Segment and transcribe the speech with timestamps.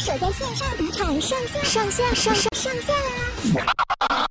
[0.00, 2.94] 守在线上赌场上线上线上上上线
[4.08, 4.29] 啦！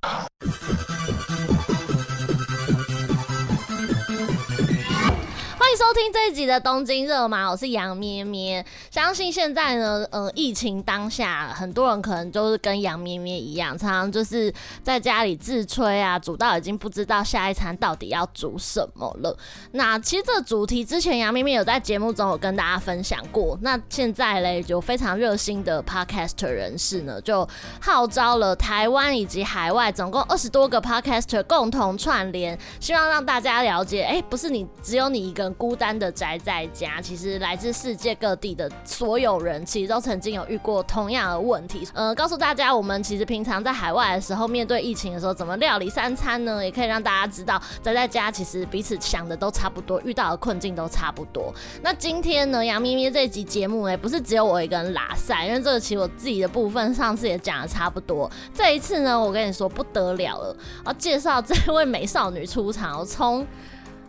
[5.90, 7.50] 收听这一集的东京热吗？
[7.50, 8.64] 我是杨咩咩。
[8.92, 14.54] 相信现在呢，呃，疫情当下，很多人可能就是跟杨咩咩一样，常常就是
[14.84, 19.36] 在家里自炊啊，煮到已经不知道下一餐到底要煮什么了。
[19.72, 23.58] 那其实这主题之前杨咩咩有在节目中有跟大家分享过。
[23.60, 27.44] 那现在嘞，就非常热心的 Podcaster 人士呢，就
[27.80, 35.50] 号召了台湾以及海外总共二十多个 Podcaster 共同串联，希望让大家了解，哎、不是你只有你一个人。
[35.54, 41.88] 孤单的宅在家，其实来自世界各地的所有人，其实都曾经有遇过同样的问题。
[41.94, 46.62] 呃，告诉大家，我们其实平常在海外的时候，面对疫情的时候，怎么料理三餐呢？
[46.62, 51.50] 也可以让大家知道，宅在家其实彼此想的都差不多，遇到的困境都差不多。
[51.82, 58.30] 那今天呢，杨咩咩这集节目呢，不是只有我一个人拉赛，因为这个其实我自己的部分上次也讲的差不多。
[58.52, 63.46] 这一次呢，我跟你说不得了了，要介绍这位美少女出场，我从。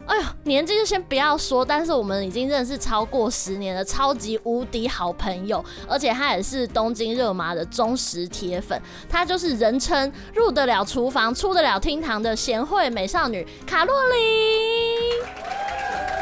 [0.07, 15.21] 哎呦，年纪就先不要说，但是我们已经认识超过十年的超级无敌好朋友，而且他也是东京热麻的忠实铁粉，他就是人称入得了厨房、出得了厅堂的贤惠美少女卡洛琳。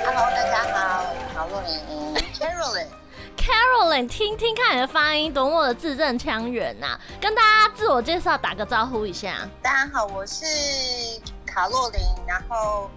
[0.05, 6.99] Hello，大家好，卡洛琳，Caroline，Caroline，听听看你的发音多么的字正腔圆呐！
[7.19, 9.47] 跟大家自我介绍，打个招呼一下。
[9.63, 10.45] 大家好，我是
[11.45, 12.89] 卡洛琳，然后。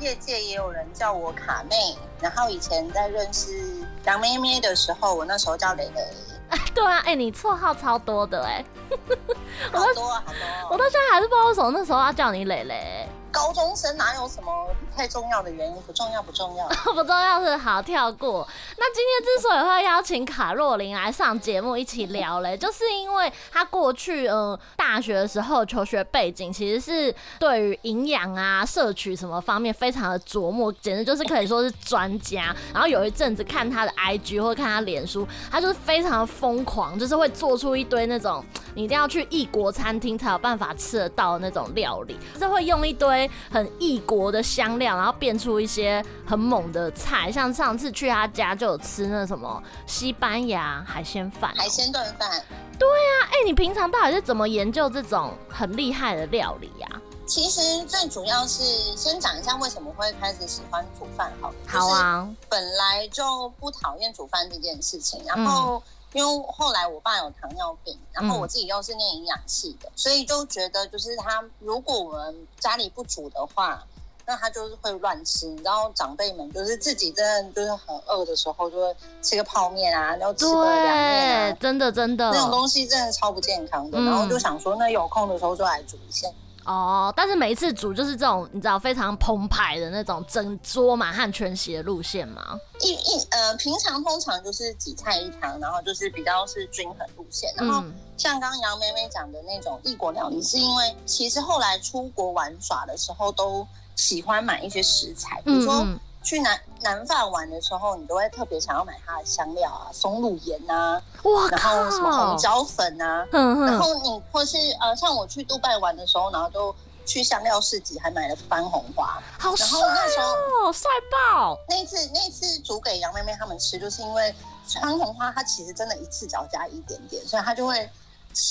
[0.00, 6.06] 业界也有人叫我卡妹，然后以前在认识杨咩咩的时候，我那时候叫蕾蕾。
[6.74, 8.64] 对啊，哎、欸，你绰号超多的哎，
[9.72, 10.70] 好多啊，好多。
[10.70, 13.08] 我到现在还是不知道为什么那时候要叫你蕾蕾。
[13.32, 14.50] 高中生哪有什么
[14.96, 15.76] 太重要的原因？
[15.86, 18.46] 不重要，不重要， 不重要是好跳过。
[18.78, 32.54] 那今天之所以会邀请卡洛琳来上节目一起聊嘞， 就是因为她过去呃大学的时候求学背景其实是对于营养啊、摄取什么方面非常的琢磨，简直就是可以说是专家。
[32.72, 38.42] 然后有一阵子看她的 IG 或者看她脸书，她就是非常的疯狂，就是会做出一堆那种
[38.74, 43.28] 你一定要去异国餐厅才有办法吃得到的那种料理，就是会用一堆。
[43.50, 52.30] 很异国的香料，然后变出一些很猛的菜，像上次去他家就有吃那什么西班牙海鲜饭、海鲜炖饭。
[52.78, 57.00] 对、啊，哎、欸，你平常到底是怎么研究这种很厉害的料理呀、啊？
[57.26, 58.62] 其实最主要是
[58.94, 65.76] 先讲一下为什么会开始喜欢煮饭，好，好啊，本来就不讨厌煮饭这件事情，然后。
[65.76, 65.82] 嗯
[66.12, 73.84] 因为后来我爸有糖尿病，然后我自己又是念营养系的，嗯，所以就觉得就是他如果我们家里不煮的话，
[74.26, 75.54] 那他就是会乱吃。
[75.64, 83.98] 然后长辈们就是自己真的就是很饿的时候，就会吃个泡面啊，然后吃个凉面啊，真的真的那种东西真的超不健康的。
[83.98, 86.28] 嗯，然后就想说，那有空的时候就来煮一下。
[86.64, 92.58] 哦，但是每一次煮就是这种，你知道非常澎湃的那种整桌满汉全席的路线吗？
[92.80, 97.48] 一一呃，平常通常就是几菜一汤，然后就是比较是均衡路线。
[97.54, 97.84] 然后
[98.16, 103.64] 像刚刚杨妹妹讲的那种异国料理，是因为其实后来出国玩耍的时候，都
[103.96, 105.84] 喜欢买一些食材，比如说。
[106.26, 116.74] 去南南法玩的时候，你都会特别想要买它的香料啊，松露盐啊，哇，然后什么红椒粉啊，嗯，然后你或是呃，像我去杜拜玩的时候，然后就
[117.04, 121.56] 去香料市集，还买了番红花，好帅哦，然后那时候帅爆！
[121.68, 124.34] 那一次那一次煮给杨妹妹他们吃，就是因为
[124.82, 127.88] 番红花它其实真的一次只要加一点点，所以它就会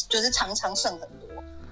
[0.08, 1.28] 就是常常剩很多。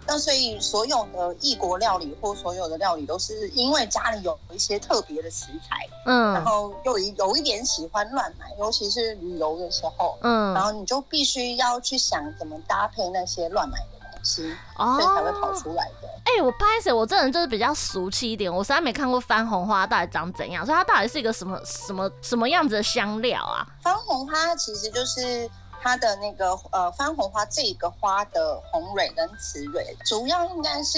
[0.05, 16.09] 那所以所有的异国料理或所有的料理都是因为家里有一些特别的食材，嗯，然后又有，有一点喜欢乱买，尤其是旅游的时候，嗯，然后你就必须要去想怎么搭配那些乱买的东西，哦，所以才会跑出来的。
[16.25, 23.65] 哎、欸，我拍谢，我这人就是比较俗气一点，我实在没看过番红花到底长怎样，所以它到底是一个什么什么什么样子的香料啊？
[23.81, 25.49] 番红花其实就是。
[25.83, 30.97] 它的那个呃番红花这个花的红蕊跟雌蕊，主要应该是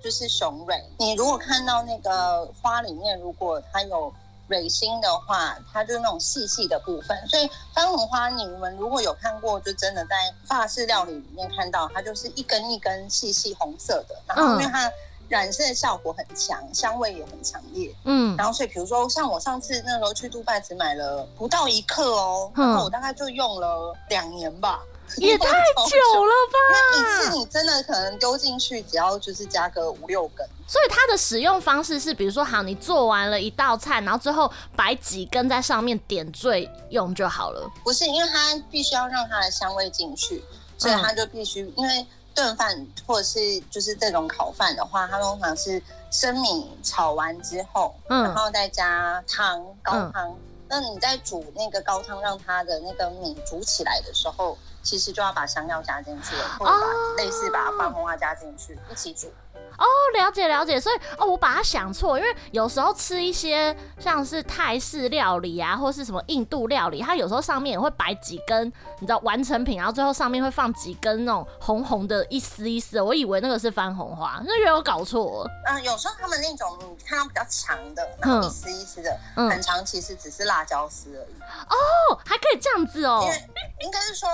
[0.00, 0.80] 就是雄蕊。
[0.98, 4.14] 你如果看到那个花里面，如果它有
[4.46, 7.26] 蕊心的话，它就是那种细细的部分。
[7.26, 10.14] 所以番红花你们如果有看过，就真的在
[10.46, 14.88] 法式料理里面看到，它就是一根一根细细红色的，然后因为它。
[15.30, 17.94] 染色的效果很强，香味也很强烈。
[18.04, 24.80] 嗯，然后所以比如说像我上次那时候去杜拜，只买了不到一克哦，嗯，然后我大概就用了两年吧。
[25.16, 26.58] 也太久了吧？
[26.70, 30.48] 那一次你真的可能丢进去，只要就是加个五六根。
[30.68, 37.68] 所以它的使用方式是，比如说，好，你做完了一道菜，然后最后摆几根在上面点缀用就好了。
[37.82, 40.44] 不是，因为它必须要让它的香味进去，
[40.78, 42.06] 所以它就必须，嗯、因为
[42.40, 50.30] 炖饭或者是就是这种烤饭的话，它通常是生米炒完之后，嗯，然后再加汤高汤。
[50.30, 59.30] 嗯、那你在煮那个高汤，让它的那个米煮起来的时候，其实就要把香料加进去了，或者把类似把番红花加进去一起煮。
[59.80, 59.86] 哦，
[60.18, 75.48] 了解了解，所以哦，我把它想错，因为有时候吃一些像是泰式料理啊，或是什么印度料理，它有时候上面也会摆几根，你知道完成品，然后最后上面会放几根那种红红的一丝一丝的，我以为那个是番红花，那有搞错。
[75.66, 81.40] 嗯，有时候他们那种你看到比较长的，然后一丝一丝的，嗯、很长，其实只是辣椒丝而已。
[81.40, 83.20] 哦，还可以这样子哦。
[83.22, 83.50] 因为
[83.80, 84.28] 应该是说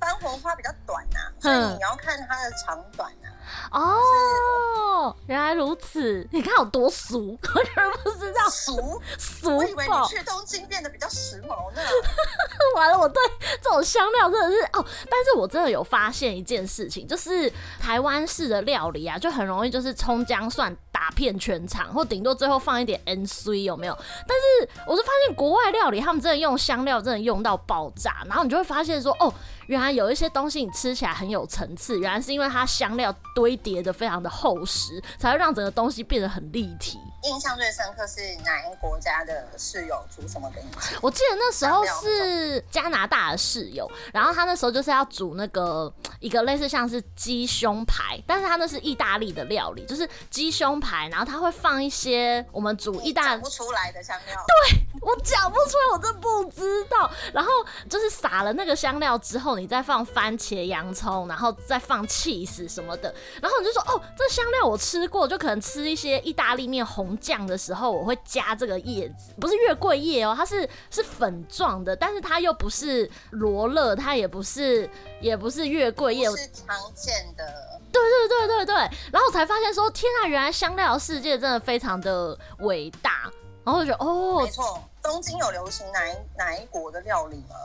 [0.00, 3.41] 番红花比较短呐、啊，所以你要看它的长短呐、啊。
[3.70, 6.26] 哦，原来如此！
[6.30, 9.56] 你看有多俗，我全不知道俗俗。
[9.56, 11.80] 我以为你去东京变得比较时髦呢。
[12.76, 13.22] 完了，我对
[13.62, 23.98] 这种香料真的是哦，但是我真的有发现一件事情，就是台湾式的料理啊，就很容易就是葱姜蒜打遍全场，或顶多最后放一点 N C 有没有？
[24.26, 29.32] 但是我就发现国外料理，他们真的用香料真的用到爆炸，然后你就会发现说，哦，
[29.66, 36.98] 原来有一些东西你吃起来很有层次，原来是因为它香料堆叠的非常的厚实，才会让整个东西变得很立体。
[37.24, 40.96] 印象最深刻是哪一个国家的室友煮什么给你吃？
[41.00, 54.44] 我记得那时候是加拿大的室友，然后他那时候就是要煮那个一个类似像是鸡胸排，但是他那是意大利的料理，就是鸡胸排，然后他会放一些我们煮意大不出来的香料。
[54.44, 57.08] 对，我讲不出来，我真不知道。
[57.32, 57.50] 然后
[57.88, 67.11] 就是撒了那个香料之后，你再放番茄、洋葱，然后再放 cheese 什么的，然后你就说哦，这香料我吃过，就可能吃一些意大利面红。
[67.18, 74.88] 酱的时候，我会加这个叶子，不是月桂叶哦，它是是粉状的，但是它又不是罗勒，它也不是
[75.20, 77.44] 也不是月桂叶，是常见的。
[77.92, 78.74] 对对对对对，
[79.12, 83.30] 然后我才发现说，天啊，原来香料世界真的非常的伟大，
[83.64, 84.82] 然后我就觉得哦，没错。
[85.02, 87.56] 东京有流行哪一哪一国的料理吗？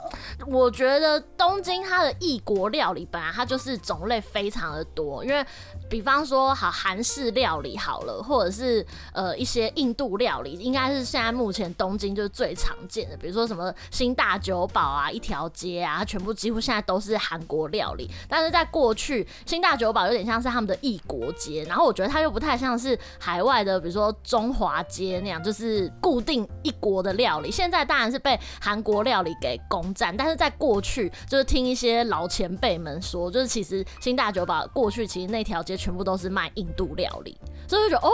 [0.47, 5.45] 我觉得东京它的异国料理本来它就是种类非常的多，因为
[5.89, 13.15] 比方说好韩式料理好了，或者是呃一些印度料理，应该是现在目前东京就是最常见的。
[13.15, 18.09] 比如说什么新大久保啊，一条街啊，全部几乎现在都是韩国料理。
[18.27, 27.27] 但是在过去，新大久保有点像是他们的异国街，然后我觉得它又不太像是海外的，比如说中华街那样，就是固定一国的料理。
[27.27, 37.37] 料理现在当然是被韩国料理给攻占，但是在过去就是听一些老前辈们说，就是其实新大久保过去其实那条街全部都是卖印度料理，
[37.67, 38.11] 所以我就觉得哦，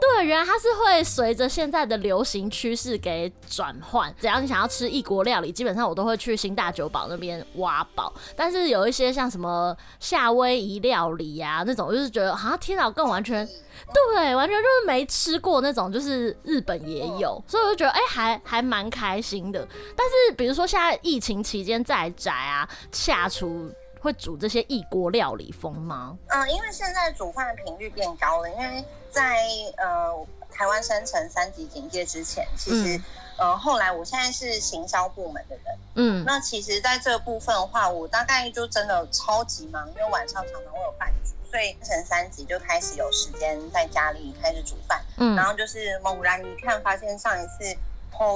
[0.00, 4.12] 对，原来它是会随着现在的流行趋势给转换。
[4.18, 8.12] 只要你想要吃异国料理，基本上我都会去新大久保那边挖宝。
[8.34, 13.46] 但是有一些像什么夏威夷料理啊那种，就是觉得好像天哪，更完全。
[13.92, 19.66] 对，完全就是没吃过那种，就是日本也有，所以我就觉得哎、欸，还还蛮开心的。
[19.96, 23.68] 但是比如说现在疫情期间在宅啊，下厨
[24.04, 26.14] 会煮这些异国料理风吗？
[26.26, 29.38] 嗯，因为现在煮饭的频率变高了，因为在
[29.78, 30.14] 呃
[30.52, 33.02] 台湾升成三级警戒之前，其实、嗯、
[33.38, 41.32] 呃后来我现在是行销部门的人，嗯，那其实在这个部分的话，我大概就真的超级忙，因为晚上常常会有饭局。
[41.50, 47.74] 所以升三级就开始有时间在家里开始煮饭，嗯，然后就是猛然一看，发现上一次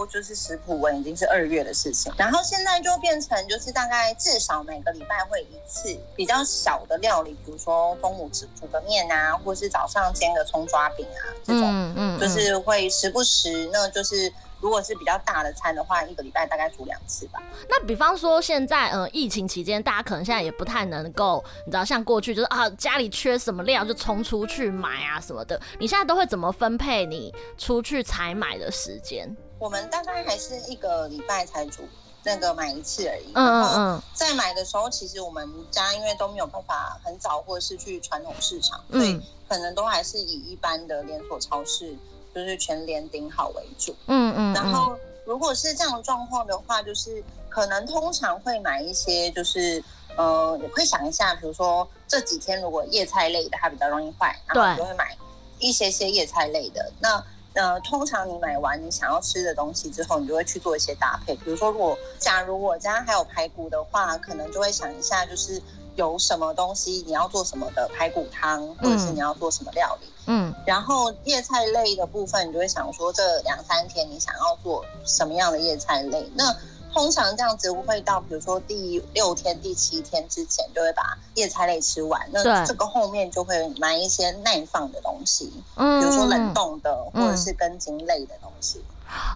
[0.06, 14.32] 就是食谱文已经是二月的事情，然后现在就变成就是大概至少每个礼拜会一次比较小的料理，比如说中午煮煮个面啊，或是早上煎个葱抓饼啊这种，嗯嗯，就是会时不时，那就是。
[14.60, 17.42] 如果是比较大的餐的话，一个礼拜大概煮两次吧。
[17.68, 25.60] 那比方说现在，呃，疫情期间，大家可能现在也不太能够，你知道，像过去就是啊，家里缺什么料就冲出去买啊什么的。
[25.78, 29.36] 你现在都会怎么分配你出去采买的时间？
[29.58, 31.82] 我们大概还是一个礼拜才煮
[32.24, 33.32] 那个买一次而已。
[33.34, 34.02] 嗯嗯嗯。
[34.14, 41.96] 在买的时候，其实我们家因为都没有办法很早或者是去传统市场，所以可能都还是以一般的连锁超市。
[42.38, 49.82] 就是全联顶好为主，嗯嗯，然后如果是这样的状况的话，就是可能通常会买一些，就是
[50.16, 55.16] 呃，我会想一下，比如说这几天如果叶菜类的它比较容易坏，然后就会买
[55.58, 56.92] 一些些叶菜类的。
[57.00, 57.22] 那
[57.54, 61.34] 呃，通常你买完你想要吃的东西之后，你就会去做一些搭配。
[61.36, 65.60] 比如说，如果假如我家还有排骨的话，可能就会想一下，就是
[65.98, 70.06] 有什么东西你要做什么的排骨汤，或者是你要做什么料理。
[70.26, 76.30] 嗯，然后叶菜类的部分，你就会想说，这两三天你想要做什么样的叶菜类？
[76.36, 76.54] 那
[76.94, 82.28] 通常这样子会到，比如说第六天、第七天之前，就会把叶菜类吃完。
[82.30, 88.80] 那这个后面就会买一些耐放的东西，嗯，比如说冷冻的，或者是根茎类的东西。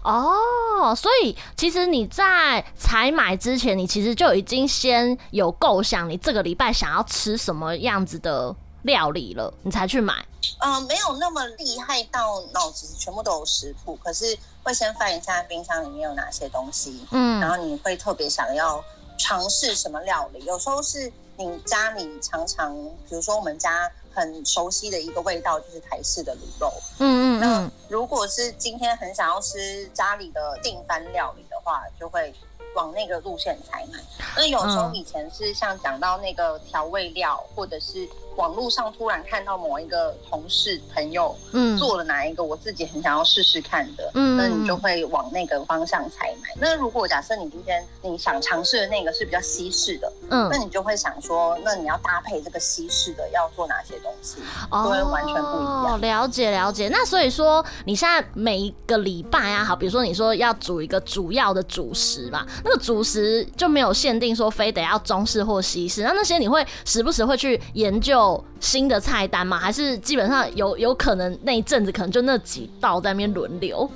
[0.05, 10.15] 哦，所以其实你在采买之前，你其实就已经先有构想，你这个礼拜想要吃什么样子的料理了，你才去买。
[10.59, 18.83] 嗯、呃，没有那么厉害到脑子全部都有食谱，可是会先翻一下冰箱里面有哪些东西，嗯，然后你会特别想要
[19.17, 20.45] 尝试什么料理。
[20.45, 22.75] 有时候是你家里常常，
[23.09, 32.35] 比如说我们家很熟悉的一个味道就是台式的卤肉，嗯嗯，那如果是今天很想要吃家里的定番料理的话，就会
[32.75, 33.99] 往那个路线采买。
[34.37, 38.09] 那有时候以前是像讲到那个调味料，或者是。
[38.37, 46.49] 网络上突然看到某一个同事朋友，嗯，做了哪一个我自己很想要试试看的，嗯，那你就会往那个方向采买。
[46.59, 54.39] 那如果假设你今天你想尝试的那个是比较西式的，嗯，那你就会想说，那你要搭配这个西式的要做哪些东西，
[54.71, 55.95] 都会完全不一样。
[55.95, 56.89] 哦，了解了解。
[56.89, 68.22] 那所以说你现在每一个礼拜啊，好，比如说你说要煮一个主要的主食嘛，那个主食就没有限定说非得要中式或西式，那那些你会时不时会去研究。
[68.23, 69.59] 有新的菜单吗？
[69.59, 73.89] 还是基本上有有可能那一阵子可能就那几道在那边轮流？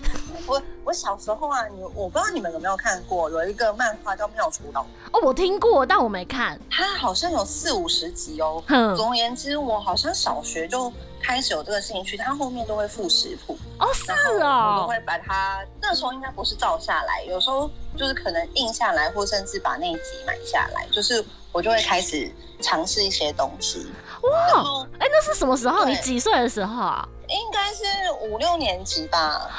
[0.47, 6.59] 我我小时候啊，你我不知道你们有没有看过，有一个漫画叫《妙厨老》哦，我听过，但我没看。
[6.71, 8.63] 它好像有四五十集哦。
[8.69, 23.91] 哼总而言之，我好像小学就开始有这个兴趣，它后面都会附食谱哦，是啊、哦，我都会把它那时候应该不是照下来，有时候就是可能印下来，或甚至把那一集买下来，就是我就会开始尝试一些东西。
[24.23, 25.85] 哇，哎、欸，那是什么时候？
[25.85, 27.09] 你几岁的时候啊？
[27.29, 27.83] 应该是
[28.23, 29.51] 五六年级吧。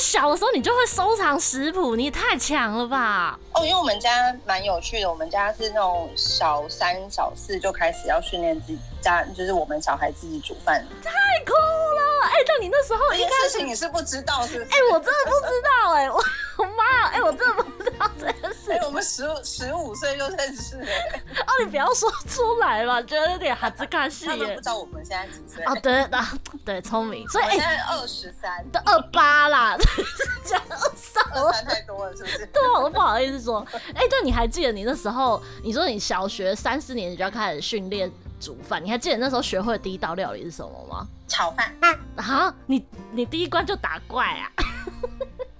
[0.00, 3.38] 小的时候你就会收藏食谱，你也太强了吧？
[3.54, 10.84] 哦，因为我们家蛮有趣的，我们家是那种小三、小四就开始要训练自己家，就是我们小孩自己煮饭。
[11.02, 11.10] 太
[11.44, 12.26] 酷了！
[12.26, 14.64] 哎、欸，那你那时候这件事情你是不知道是不是？
[14.64, 16.22] 哎、欸，我真的不知道哎、欸，我
[16.58, 18.31] 我妈，哎、欸，我真的不知道这
[18.66, 18.72] 件事。
[18.72, 20.86] 哎、欸，我们十十五岁就认识了。
[21.46, 24.26] 哦，你不要说出来嘛，觉得有点哈兹卡西。
[24.26, 25.64] 他们不知道我们现在几岁？
[25.64, 26.82] 哦，对，那对。
[26.82, 29.76] 聪明，所以现在二十三，都二八啦，
[30.44, 32.38] 讲二三，二三太多了，是不是？
[32.52, 33.66] 对啊，我都不好意思说。
[33.94, 41.06] 哎、欸，对，你还记得你那时候，你说你小学三四年级就要开始训练煮饭，你还记得那时候学会的第一道料理是什么吗？
[41.28, 41.74] 炒饭。
[42.16, 44.50] 啊，你你第一关就打怪啊？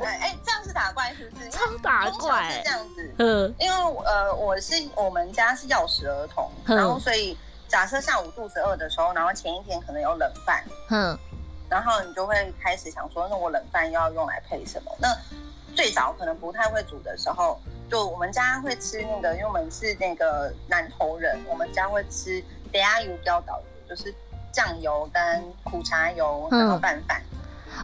[0.03, 1.49] 对，哎、欸，这样是打怪是不是？
[1.51, 3.15] 超打怪，是这样子。
[3.19, 7.37] 嗯，因为呃，我是我们家是药食儿童，嗯、然后所以。
[7.69, 11.19] 假设下午肚子饿的时候，然后前一天可能有冷饭，嗯，
[11.71, 14.93] 然后你就会开始想说，那我冷饭要用来配什么？
[14.99, 15.09] 那
[15.75, 17.59] 最早可能不太会煮的时候，
[17.91, 24.15] 就我们家会吃那个，因为我们是那个南投人，我们家会吃得阿油标导，就是
[24.53, 27.23] 酱油跟苦茶油，然后拌饭，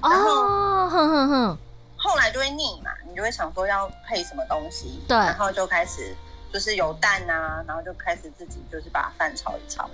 [0.02, 1.58] 嗯、然后，哦、哼哼哼
[1.99, 6.17] 后来就会腻嘛，你就会想说要配什么东西，对，然后就开始。
[6.50, 9.87] 就是有蛋啊，然后就开始自己就是把饭炒一炒，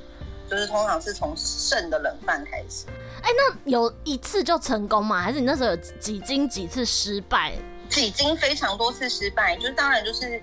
[0.49, 2.87] 就是通常是从剩的冷饭开始。
[3.20, 5.20] 哎、欸，那有一次就成功吗？
[5.20, 7.54] 还是你那时候有几经几次失败？
[7.88, 10.40] 几经非常多次失败，就是当然就是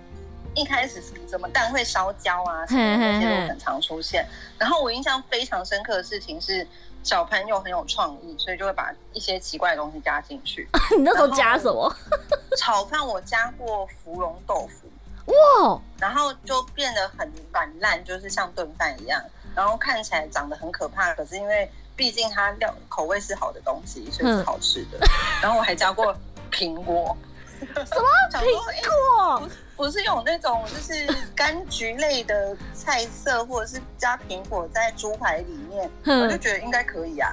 [0.54, 4.28] 一开始什么蛋会烧焦啊，什么那些都很常出现。
[4.58, 6.68] 然后我印象非常深刻的事情是，
[7.04, 10.68] 小朋友很有创意，所以就会把一些奇怪的东西加进去。
[10.98, 11.94] 你那时候加什么？
[12.58, 14.88] 炒饭我加过芙蓉豆腐。
[15.26, 15.80] 哇！
[16.00, 19.22] 然后就变得很软烂，就是像炖饭一样，
[19.56, 21.14] 然后看起来长得很可怕。
[21.14, 24.98] 可是因为毕竟它料口味是好的东西，所以是好吃的。
[25.00, 25.08] 嗯、
[25.42, 26.16] 然后我还加过
[26.52, 27.16] 苹果，
[27.60, 29.50] 什么 苹果？
[29.82, 37.30] 不是有那种就是 柑橘类的菜色，或者是加苹果在猪排里面，嗯、我就觉得应该可以啊。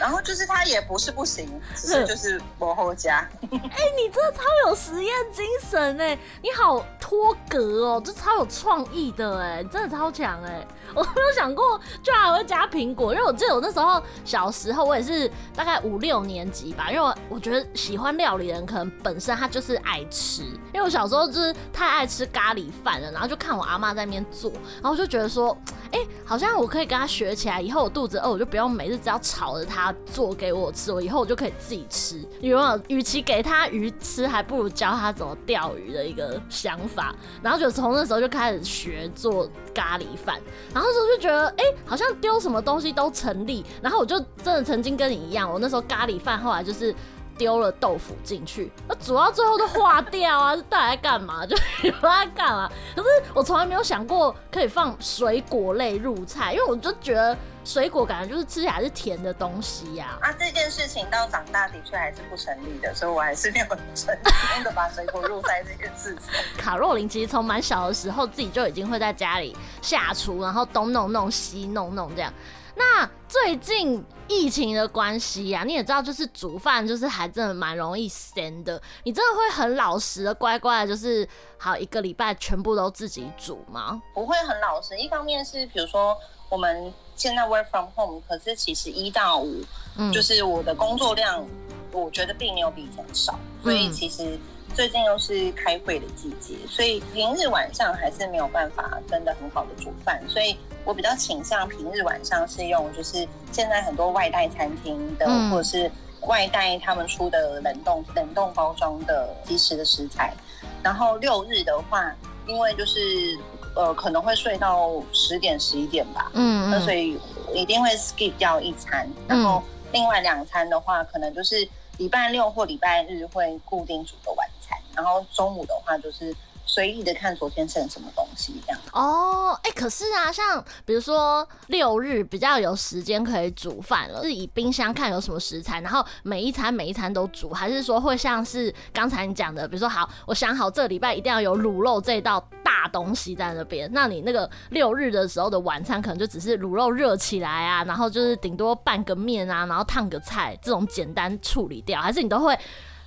[0.00, 3.28] 然后就是它也不是不行，只是就是往后加。
[3.42, 6.18] 哎、欸，你真的超有实验精神哎！
[6.42, 10.66] 你好脱格哦，这超有创意的哎，真的超强哎！
[10.94, 16.90] 我没有想过居然还会加苹果，因为我记得我那时候小时候，我也是大概五六年级吧。
[16.90, 21.54] 因为我，我觉得喜欢料理的人可能本身他就是爱吃，因为我小时候就是。
[21.72, 25.54] 太爱吃咖喱饭了，然后就看我阿妈在那边做，然后我就觉得说，
[25.92, 27.60] 哎、好像我可以跟她学起来。
[27.60, 32.18] 以后我肚子饿，我就不用每日只要炒着他，做给我吃，我以后我就可以自己吃。
[32.40, 32.80] 有没有？
[32.88, 37.14] 与其给他鱼吃，还不如教他怎么钓鱼的一个想法。
[37.42, 40.40] 然后就从那时候就开始学做咖喱饭，
[40.76, 43.64] 然后那时候就觉得，哎、好像丢什么东西都成立。
[43.80, 46.94] 然后我就真的曾经跟你一样，我那时候咖喱饭后来就是。
[47.38, 50.56] 丢了豆腐进去，那煮到最后都化掉啊！
[50.70, 51.44] 到底在干嘛？
[51.44, 52.66] 就不知道在干嘛。
[52.94, 57.36] 可是我从来没有想过可以放水果类入菜，因为我就觉得
[57.66, 60.28] 水果感觉就是吃起来是甜的东西呀、啊。
[60.28, 64.16] 啊，这件事情到长大的确还是不成立的，所以我还是没有成
[64.54, 66.32] 功的把水果入在这件事情。
[66.56, 72.32] 卡若琳其实从蛮小的时候自己就已经会在家里下厨，然后东弄弄西弄弄这样。
[72.78, 78.80] 那最近疫情的关系呀、啊，你也知道，就是煮饭就是还真的蛮容易生的。
[79.02, 81.26] 你真的会很老实的乖乖的，就是
[81.58, 84.00] 好一个礼拜全部都自己煮吗？
[84.14, 86.14] 不会很老实，一方面是比如说
[86.50, 89.60] 我们现在 work from home，可是其实一到五，
[89.96, 91.44] 嗯，就是我的工作量，
[91.90, 94.38] 我觉得并没有比以前少，所以其实。
[94.74, 100.54] 最近又是开会的季节，所以平日晚上还是没有办法真的很好的煮饭，所以
[100.84, 105.90] 我比较倾向平日晚上是用就是现在很多外带餐厅的，嗯、或者是
[106.26, 110.34] 外带他们出的冷冻冷冻包装的即食的食材。
[110.82, 112.14] 然后六日的话，
[112.46, 113.38] 因为就是
[113.76, 117.16] 呃可能会睡到十点十一点吧，嗯，那所以
[117.54, 121.68] 一定会 skip 掉一餐，然后另外两餐的话，可能就是
[121.98, 124.76] 礼拜六或礼拜日会固定煮个晚餐。
[124.94, 126.34] 然后中午的话，就是
[126.66, 128.80] 随意的看昨天剩什么东西这样。
[128.92, 152.58] 哦，哎，可是啊，像比如说六日比较有时间可以煮饭了，是以冰箱看有什么食材，然后每一餐每一餐都煮，还是说会像是刚才你讲的，比如说好，我想好这礼拜一定要有卤肉这道大东西在那边，那你那个六日的时候的晚餐可能就只是卤肉热起来啊，然后就是顶多拌个面啊，然后烫个菜这种简单处理掉，还是你都会？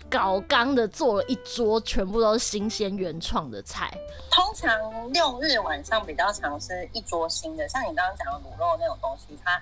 [0.10, 3.92] 搞刚的做了一桌，全部都是新鲜原创的菜。
[4.32, 9.62] 通常六日晚上比较常是一桌新的，像你刚刚讲的卤肉那种东西，它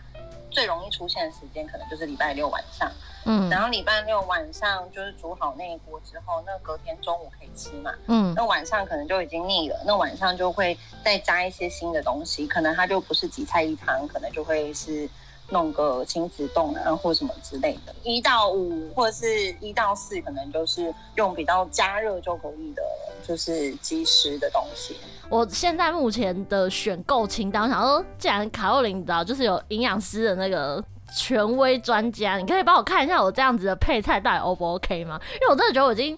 [0.49, 2.89] 最容易出现的时间可能就是礼拜六晚上。
[3.25, 7.93] 嗯，然后礼拜六晚上就是煮好那一锅之后，那隔天中午可以吃嘛。
[8.07, 15.09] 嗯，那晚上可能就已经腻了，那晚上就会再加一些新的东西，可能它就不是几菜一汤，可能就会是。
[15.49, 17.95] 弄个亲子丼啊，或什么之类的。
[18.03, 22.81] 一到五或者是一到四，可能就是用比较加热就可以的，
[23.25, 24.97] 就是即食的东西。
[25.29, 30.83] 我现在目前的选购清单，我想说，既然卡洛琳你知道，就是有营养师的那个
[31.17, 35.19] 权威专家，你可以帮我看一下我这样子的配菜到底 O 不 OK 吗？
[35.35, 36.17] 因为我真的觉得我已经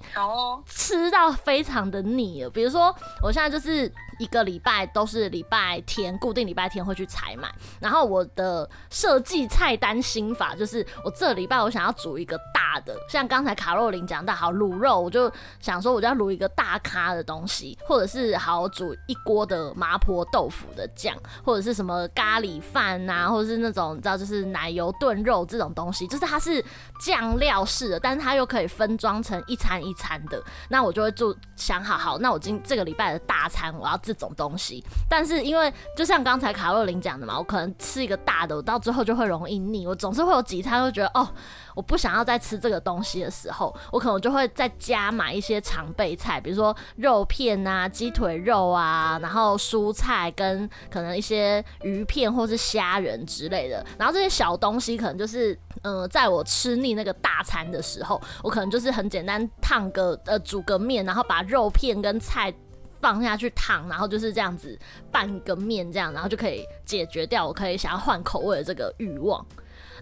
[0.65, 2.49] 吃到非常的腻了。
[2.49, 3.91] 比如说，我现在就是。
[4.19, 7.49] 一个礼拜都是礼拜天，固定礼拜天会去采买。
[7.79, 26.61] 然后我的设计菜单心法就是，我这礼拜我想要煮一个大的，像刚才卡洛琳讲到，好卤肉，我就想说我就要卤一个大咖的东西，或者是好煮一锅的麻婆豆腐的酱，或者是什么咖喱饭啊，或者是那种你知道就是奶油炖肉这种东西，就是它是
[26.99, 30.43] 酱料式的，但是它又可以分装成一餐一餐的。
[30.67, 33.97] 那我就会做想好好，那我今这个礼拜的大餐我要。
[34.13, 39.85] 这种东西，但是因为就像刚才卡洛琳讲的嘛，我可能吃一个大的，我到最后就会容易腻。
[39.85, 41.27] 我总是会有几餐会觉得哦，
[41.75, 53.85] 我不想要再吃这个东西的时候，我可能就会再加买一些常备菜，比如说肉片啊、鸡腿肉啊，然后蔬菜跟可能一些鱼片或是虾仁之类的。
[53.97, 62.53] 然后这些小东西可能就是，嗯、在我吃腻那个大餐的时候，我可能就是很简单烫个呃煮个面，然后把肉片跟菜。
[63.01, 64.77] 放下去烫，然后就是这样子
[65.11, 69.45] 拌个面，这样然后就可以解决掉我可以想要换口味的这个欲望。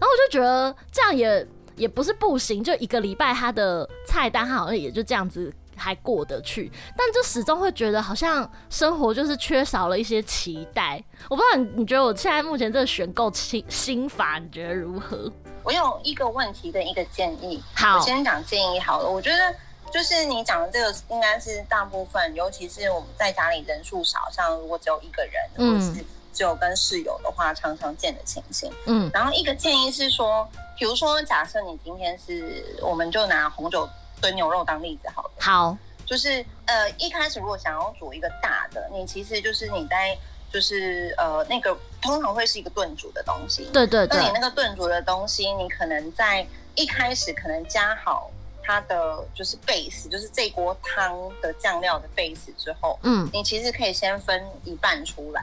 [0.00, 11.02] 后我就觉得这样也也不是不行，就一个礼拜他的菜单好像也就这样子还过得去，但就始终会觉得好像生活就是缺少了一些期待。
[11.28, 15.32] 我不知道你你觉得我现在目前这个选购心心法你觉得如何？
[15.62, 17.62] 我有一个问题跟一个建议。
[17.74, 19.08] 好，我先讲建议好了。
[19.08, 19.54] 我觉得。
[19.90, 28.72] 就是你讲的这个，应该是大部分，尤其是我们在家里人数少，像如果只有一个人，或者是只有跟室友的话，常常见的情形。
[28.86, 30.48] 嗯，然后一个建议是说，
[30.78, 33.88] 比如说，假设你今天是，我们就拿红酒
[34.20, 35.30] 炖牛肉当例子好了。
[35.38, 40.16] 好，就是呃，一开始如果想要煮一个大的，你其实就是你在
[40.52, 43.68] 就是呃那个通常会是一个炖煮的东西。
[43.72, 44.18] 对对对。
[44.18, 48.30] 那你那个炖煮的东西，你可能在一开始可能加好。
[48.68, 55.42] 它的就是 base，就是这锅汤的酱料的 base 之后，嗯，你其实可以先分一半出来，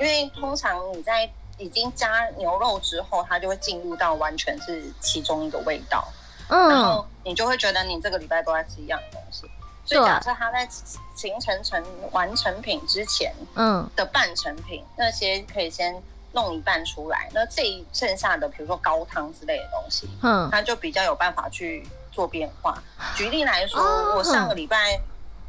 [0.00, 6.08] 因为通常你在已经加牛肉之后，它就会进入到完全是其中一个味道，
[6.48, 9.44] 嗯，然后你就会觉得你这个礼拜都在吃一样的东西。
[9.84, 10.66] 所以假设它在
[11.14, 13.86] 形成成完成品之前，嗯。
[13.94, 22.80] 的半成品，那些可以先弄一半出来，那这一剩下的，比如说高汤之类的东西，嗯，它就比较有办法去做变化。
[23.16, 23.82] 举例来说，
[24.14, 25.00] 我上个礼拜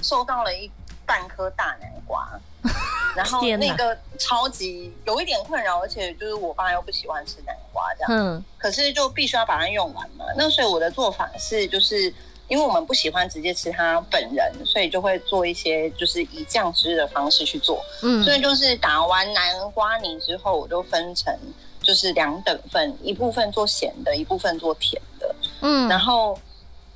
[0.02, 0.72] 收到了一
[1.06, 2.28] 半颗大南瓜，
[3.16, 10.26] 然后那个超级有一点困扰，而且就是我爸又不喜欢吃南瓜这样，嗯，可是就必须要把它用完嘛。
[10.36, 12.14] 那所以我的做法是就是。
[12.50, 17.82] 因为我们不喜欢直接吃它本人，所以就会做一些就是以酱汁的方式去做。
[18.04, 21.34] 嗯，所以就是打完南瓜泥之后，我就分成
[21.82, 25.36] 就是两等份，一部分做咸的，一部分做甜的。
[25.62, 26.38] 嗯，然后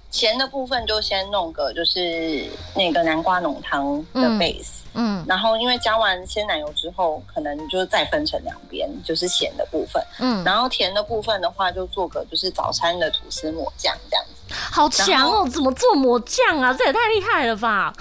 [0.09, 4.77] 咸的部分就先弄个就是那个南瓜浓汤的 base。
[4.93, 10.03] 嗯，然后因为加完鲜奶油之后，可能就是再分成两边，就是咸的部分。
[10.19, 14.53] 嗯，然后甜的部分的话，就做个就是早餐的吐司抹酱这样子。
[14.71, 15.47] 好强哦！
[15.47, 16.73] 怎么做抹酱啊？
[16.73, 17.93] 这也太厉害了吧！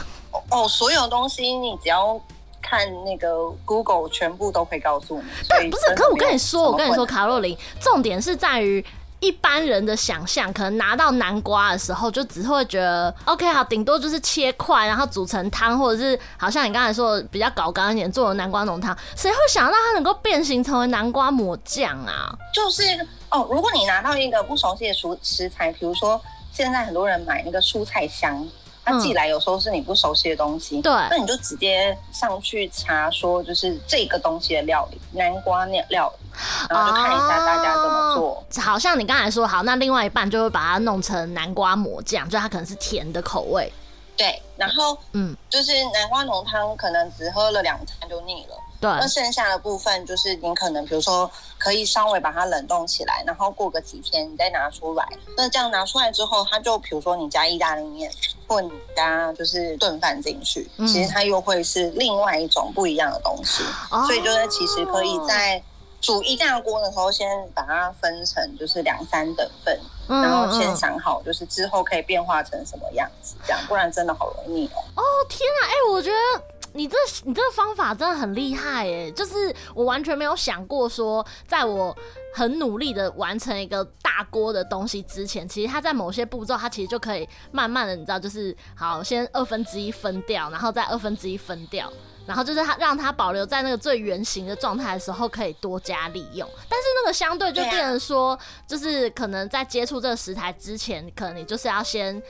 [0.51, 2.19] 哦，所有东西你只要
[2.63, 5.25] 看那个 Google，全部都会告诉你。
[5.49, 8.83] 但，不是，可是我跟你说，我跟你说，卡洛琳，重点是在于
[9.21, 22.35] 一般人的想象，可能拿到南瓜的时候，就只会觉得 OK 好，顶多就是切块，然后煮成汤，或者是好像你刚才说的比较搞刚一点做的南瓜浓汤，谁会想到它能够变形成为南瓜抹酱啊？
[22.53, 22.83] 就是
[23.31, 26.21] 哦，如果你拿到一个不熟悉的食食材，比如说。
[26.53, 28.43] 现在很多人买那个蔬菜箱，
[28.83, 36.26] 它寄来有时候是你不熟悉的东西，对、嗯，那你就直接上去查说，就是这个东西的料理，南瓜料料理，
[36.69, 38.25] 然后就看一下大家怎么做。
[38.29, 43.73] 哦、好像你刚才说好，那另外一半就会把它弄成南瓜抹酱，就它可能是甜的口味。
[44.17, 48.57] 对，然后嗯，就是南瓜浓汤，可能只喝了两餐就腻了。
[48.81, 55.07] 对，那剩下的部分就是你可能比如说可以稍微把它冷冻起来，然后过个几天你再拿出来。
[55.37, 58.11] 那这样拿出来之后，它就比如说你加意大利面，
[58.49, 63.63] 或你加就是炖饭进去，嗯、其实它又会是另外一种不一样的东西。
[63.91, 65.63] 哦、所以就是其实可以在
[66.01, 69.79] 煮一大锅的时候，先把它分成就是两三等份，
[70.09, 74.79] 嗯、然后先想好就是之后可以变化成什么样子，这样不然真的好容易腻哦。
[74.97, 76.43] 哦天啊，哎、欸，我觉得。
[76.77, 79.11] 你这你这个方法真的很厉害耶！
[79.11, 81.97] 就是我完全没有想过说，在我
[82.35, 91.91] 很努力的完成一个大锅的东西之前，其实它在某些步骤，它其实就可以慢慢的，你知道，就是好，先二分之一分掉，然后再二分之一分掉，
[92.27, 96.47] 然后就是它让它保留在那个最原型的状态的时候，可以多加利用。
[96.69, 102.23] 但是那个相对就变成说，就是可能在接触这个食材之前，可能你就是要先。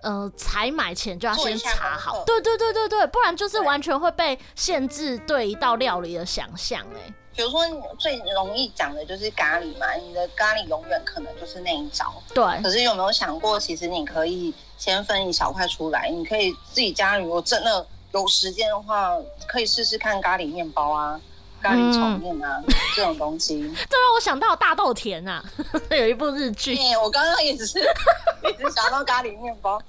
[0.00, 7.12] 呃，采买前就要先查好，对对对对对，不然就是完全会被限制对一道料理的想象哎。
[7.34, 7.60] 比如说
[7.98, 12.12] 最容易讲的就是咖喱嘛，你的咖喱永远可能就是那一招。
[12.34, 12.44] 对。
[12.62, 21.20] 可是有没有想过，其实你可以先分一小块出来，你可以自己家如果真的有时间的话，可以试试看咖喱面包啊。
[21.62, 25.42] 咖喱炒面啊，嗯、这种东西， 这让我想到大豆田啊，
[25.90, 26.76] 有一部日剧。
[27.02, 27.78] 我刚刚也是
[28.48, 29.80] 一直想到咖喱面包，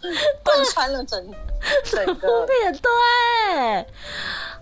[0.44, 1.24] 贯穿了整
[1.86, 2.46] 整个。
[2.64, 3.88] 也对，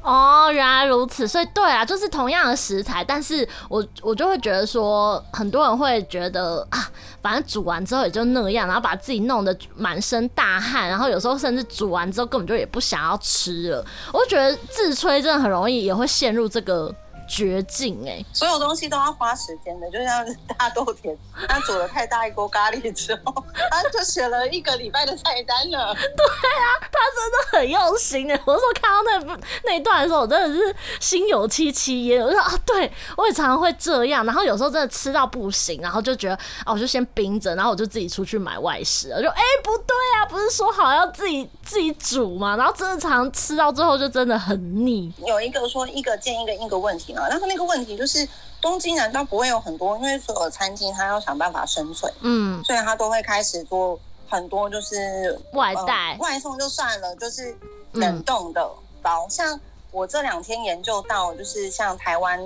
[0.01, 6.89] 哦，原来如此，所以对啊，就是同样的食材，但是我我就会觉得说，很多人会觉得啊，
[7.21, 13.85] 反正煮完之后也就那样，然后把自己弄得满身大汗，然后有时候甚至煮完之后根本就也不想要吃了。
[14.13, 16.93] 我觉得自吹真的很容易也会陷入这个。
[17.27, 20.25] 绝境哎、欸，所有东西都要花时间的，就像
[20.57, 21.15] 大豆田，
[21.47, 25.93] 他煮了太大一锅咖喱之后， 他就写了一个礼拜的菜单了。
[25.93, 28.39] 对啊，他真的很用心哎！
[28.45, 32.23] 我说看到那那一段的时候，我真的是心有戚戚焉。
[32.23, 39.11] 我说啊，对我也常常会这样，然后有时候真的吃到不行，然后就觉得啊，我就先冰着，然后我就自己出去买外食。
[39.11, 42.55] 我就哎、欸，不对啊，不是说好要自己自己煮吗？
[42.55, 45.13] 然后真的常常吃到最后就真的很腻。
[45.25, 47.15] 有一个说一个见一个一个问题。
[47.27, 48.27] 然后那个问题就是，
[48.61, 49.95] 东京难道不会有很多？
[49.97, 53.99] 因为所有餐厅他要想办法生存，嗯，所以他都会开始做
[54.29, 57.57] 很多，就是外带、呃、外送就算了，就是
[57.93, 58.69] 冷冻的
[59.01, 59.25] 包。
[59.25, 59.59] 嗯、像
[59.91, 62.39] 我这两天研究到，就是像台湾，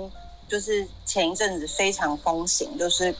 [0.48, 3.14] 就是前一阵子非常风行，就是。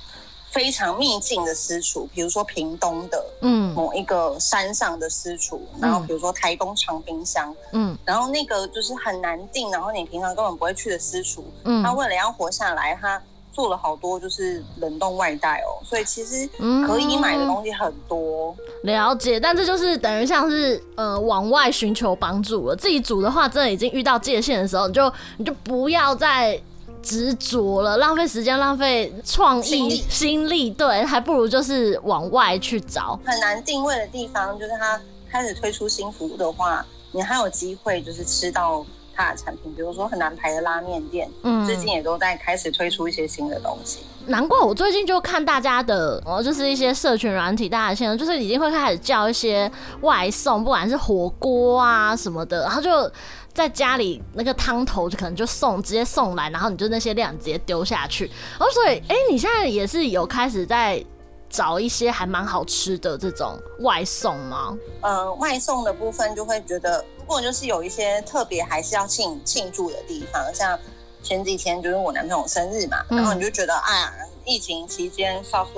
[0.52, 13.18] 非常秘境的私厨，比如说屏东的，嗯，某一个山上的私厨，嗯、然后比如说台东长滨乡，嗯，然后那个就是很难定，然后你平常根本不会去的私厨，嗯，他为了要活下来，他
[13.50, 16.46] 做了好多就是冷冻外带哦，所以其实
[16.86, 18.54] 可以买的东西很多。
[18.84, 26.60] 嗯、了解，但这就是等于像是呃往外寻求帮助了，自己煮的话，真的已经遇到界限的时候，你就你就不要再。
[27.02, 33.18] 执着了，浪费时间，浪费创意心力对，还不如就是往外去找。
[33.24, 38.84] 很难定位的地方，就是它开始推出新服务的话，你还有机会就是吃到
[39.14, 43.98] 它的产品，比如说很难排的拉面店，嗯，最近也都在开始推出一些新的东西。
[44.26, 49.70] 难怪我最近就看大家的，哦，就是一些社群软体，大家现在就是已经会开始叫一些
[50.02, 53.10] 外送，不管是火锅啊什么的，然后就。
[53.54, 58.26] 在家里那个汤头就可能就送直接送来，然后你就那些量直接丢下去。
[58.58, 61.04] 然后所以，哎、欸，你现在也是有开始在
[61.48, 64.76] 找一些还蛮好吃的这种外送吗？
[65.00, 70.78] 呃，外送的部分就会觉得，如果就是有一些特别还是要庆庆祝的地方，像
[71.22, 74.12] 前几天就是我男朋友生日嘛，然后你就觉得，哎呀。
[74.44, 75.72] 疫情期间 soft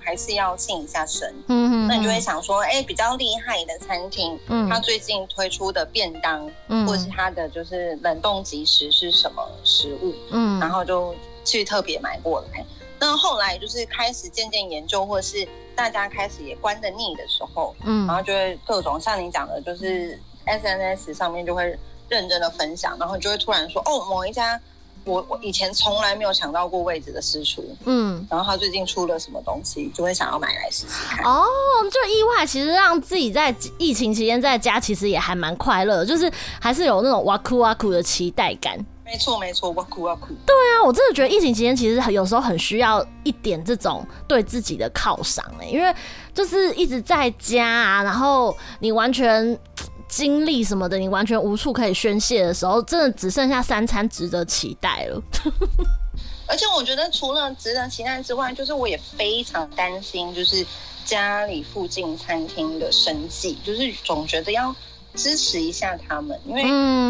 [0.00, 12.64] 还是要信一下神，嗯嗯，那你就会想说，哎、欸，比较厉害的餐厅，嗯，他最近推出的便当，嗯，或者是他的就是冷冻即食是什么食物，嗯，然后就去特别买过来。
[12.98, 24.60] 那后来就是开始渐渐研究，或者是大家开始也关的腻的时候，嗯，然后就会各种像你讲的，就是 SNS 上面就会认真的分享，然后就会突然说，哦，某一家。
[25.04, 31.24] 我我以前从来没有想到过位置的私厨，嗯，然后他最近出了什么东西，就会想要买来试试看。
[31.24, 31.44] 哦，
[31.90, 38.78] 就意外，其实让自己在疫情期间在家，其实也还蛮快乐，就是还是有那种哇酷哇酷的期待感。
[39.04, 40.28] 没错没错，哇酷哇酷。
[40.46, 45.94] 对啊，我真的觉得疫情期间其实有时候很需要一点这种对自己的犒赏哎，因为
[46.32, 49.58] 就是一直在家啊，然后你完全。
[50.12, 55.22] 经历什么的，你完全无处可以宣泄的时候，真的只剩下三餐值得期待了。
[56.46, 60.66] 而且我觉得，除了值得期待之外，就是我也非常担心，就是
[61.06, 64.76] 家里附近餐厅的生计，就是总觉得要
[65.14, 66.62] 支持一下他们，因为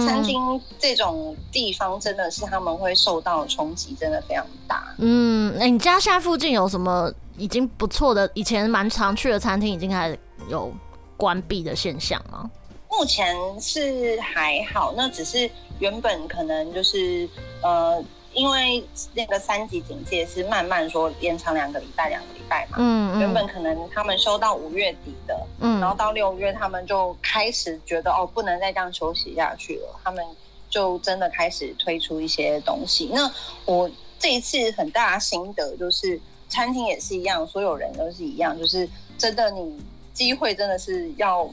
[0.06, 0.38] 餐厅
[0.78, 4.94] 这种地方真的是他们会受到冲击，真的非常大。
[4.98, 10.16] 嗯，那、欸、你家现在附近有什么已经不错的，以前蛮常去的餐厅，已经开始
[10.48, 10.72] 有
[11.16, 12.48] 关闭的现象吗？
[12.92, 17.26] 目前是还好，那只是原本可能就是
[17.62, 22.76] 呃，因为那个三级警戒是慢慢说延长两个礼拜，两个礼拜嘛。
[22.78, 30.22] 嗯，嗯原本可能他们收到五月底的，嗯，然后到六月他们就开始觉得哦，不能再这样休息下去了，他们
[30.68, 33.08] 就真的开始推出一些东西。
[33.10, 33.28] 那
[33.64, 41.50] 我这一次很大的心得就是，餐厅也是一样，所有人都是一样，就是真的你机会真的是要。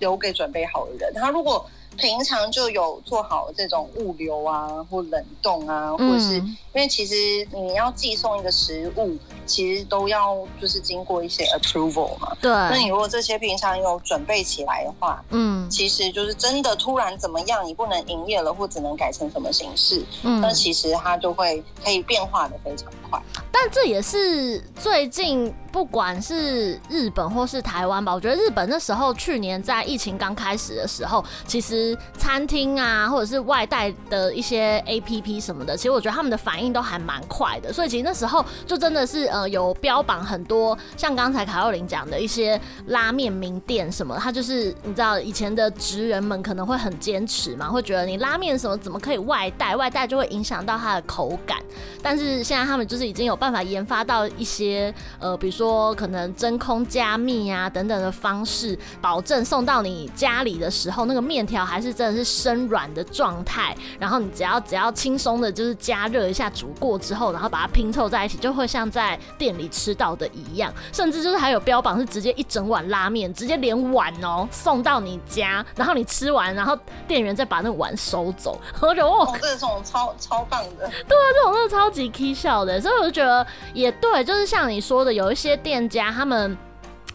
[0.00, 1.14] 留给准备好的人。
[1.14, 1.64] 他如果
[1.96, 7.14] 平常就有做好这种物流啊，或冷冻啊，或者是因为其实
[7.52, 12.34] 你要寄送一个食物，其实都要就是经过一些 approval 嘛。
[12.40, 12.50] 对。
[12.50, 23.20] 那你如果这些平常有准备起来的话，嗯，其实就是真的突然怎么样，你不能营业了，或只能改成什么形式，嗯，那其实它就会可以变化的非常快。
[23.52, 25.52] 但这也是最近。
[25.72, 37.72] 不管是日本或是台湾吧，我觉得日本那时候去年在疫情刚开始的时候，其实餐厅啊，或者是外带的一些 APP 什么的，其实我觉得他们的反应都还蛮快的。
[37.72, 51.58] 所以其实那时候就真的是呃有标榜很多，像刚才卡洛琳讲的一些拉面名店什么，他就是你知道以前的职人们可能会很坚持嘛，会觉得你拉面什么怎么可以外带，外带就会影响到它的口感。
[52.02, 55.59] 但是现在他们就是已经有办法研发到一些呃，比如。
[55.60, 63.76] 说可能真空加密啊等等的方式，保证送到你家里的时候，那个面条还是真的是生软的状态。
[63.98, 70.72] 然后你只要只要轻松的，就是加热一下煮过之后，然后把它拼凑在一起，就会像在店里吃到的一样。
[70.94, 76.74] 甚至就是还有标榜是直接一整碗拉面，直接连碗哦送到你家，然后你吃完，然后
[77.06, 78.58] 店员再把那碗收走。
[78.80, 82.80] 我觉得哦，这种超超棒的，对啊，这种真的超级 K 笑的。
[82.80, 85.49] 所以我就觉得也对，就是像你说的，有一些。
[85.50, 86.56] 些店家他们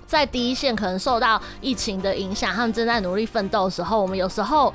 [0.06, 4.72] 在第一线，可能受到疫情的影响，他们正在努力奋斗的时候，我们有时候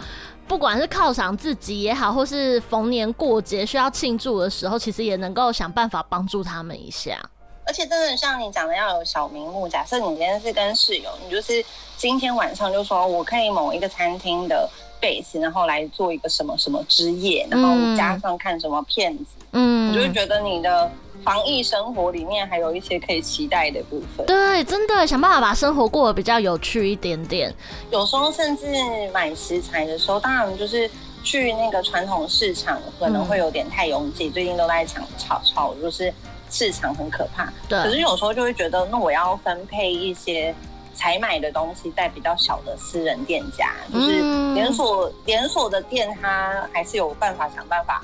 [0.48, 7.18] 不管是犒赏自己也好，或是逢年过节需要庆祝的时候，其实也能够想办法帮助他们一下。
[7.66, 9.68] 而且真的像你讲的，要有小名目。
[9.68, 11.64] 假设你今天是跟室友，你就是
[11.96, 14.68] 今天晚上就说我可以某一个餐厅的
[15.00, 20.90] base，然后来做一个什么什么之夜，然后加上看什么片子，嗯，你就会觉得你的。
[21.24, 24.24] 防疫生活里面还有一些可以期待的部分。
[24.26, 27.54] 对，真的想办法把生活过得比较有趣一点点。
[27.90, 28.66] 有时候甚至
[29.12, 30.90] 买食材的时候，当然就是
[31.22, 34.28] 去那个传统市场可能会有点太拥挤。
[34.28, 36.12] 嗯、最近都在抢炒炒，就是
[36.50, 37.52] 市场很可怕。
[37.68, 37.78] 对。
[37.82, 40.54] 可是有时候就会觉得，那我要分配一些
[40.94, 44.20] 采买的东西在比较小的私人店家，就是
[44.54, 48.02] 连锁连锁的店，它还是有办法想办法。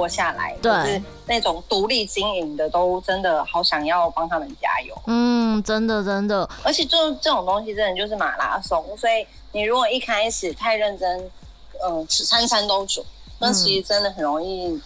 [0.00, 4.96] 活下来，对，就是那种独立经营的，都真的好想要帮他们加油。
[5.06, 11.20] 嗯，真的真的，而且就这种东西真的就是马拉松，所以你如果一开始太认真，
[11.84, 13.04] 嗯、呃，吃餐餐都煮，
[13.38, 14.80] 那其实真的很容易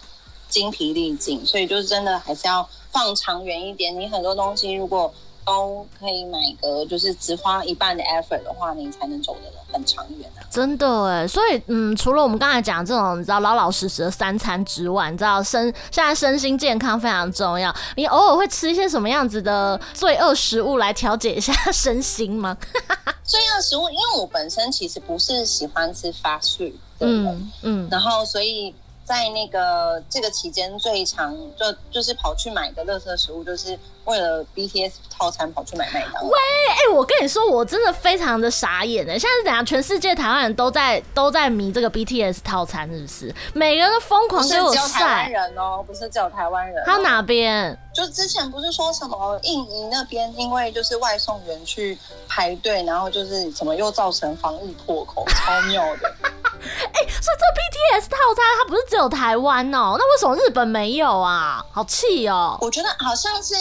[0.49, 1.45] 精疲力尽。
[1.45, 3.97] 所以就是真的还是要放长远一点。
[3.97, 5.13] 你很多东西如果
[5.45, 10.43] 都可以买个，就是只花一半的 effort 的话，你才能走得很长远啊。
[10.49, 17.73] 真的哎，所以嗯，除了我们刚才讲这种你知道老老实实的三餐之外，你知道身现在身心健康非常重要。
[17.95, 22.57] 你偶尔会吃一些什么样子的罪恶食物来调节一下身心吗？
[23.23, 28.73] 罪恶食物，因为我本身其实不是喜欢吃 fast food 的人，嗯嗯，然后所以。
[29.05, 36.29] 在那个这个期间最长就就是跑去买的垃圾食物，就是为了 BTS 套餐跑去买麦当劳。
[36.29, 36.37] 喂，
[36.69, 39.17] 哎、欸，我跟你说，我真的非常的傻眼哎！
[39.17, 39.65] 现在是怎样？
[39.65, 43.35] 全世界台湾人都在都在迷这个 BTS 套餐，是不是？
[43.53, 44.81] 每个人都疯狂给我晒。
[44.81, 46.85] 不是台湾人哦，不是只有台湾人、哦。
[46.85, 47.77] 还有哪边？
[47.93, 56.13] 就之前不是说什么印尼那边，因为就是外送员去排队，然后就是怎么又造成防疫破口，超妙的。
[56.21, 59.95] 哎、欸，所以这 BTS 套餐它不是只有台湾哦？
[59.97, 61.63] 那为什么日本没有啊？
[61.71, 62.57] 好气哦！
[62.61, 63.53] 我觉得好像是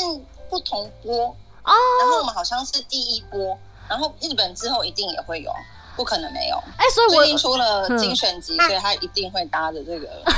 [0.54, 5.52] 不同波哦，然后我们好像是第一波，然后日本之后一定也会有，
[5.96, 6.56] 不可能没有。
[6.78, 10.08] 哎、欸，所以我最近出了精选集，所以他一定会搭着这个。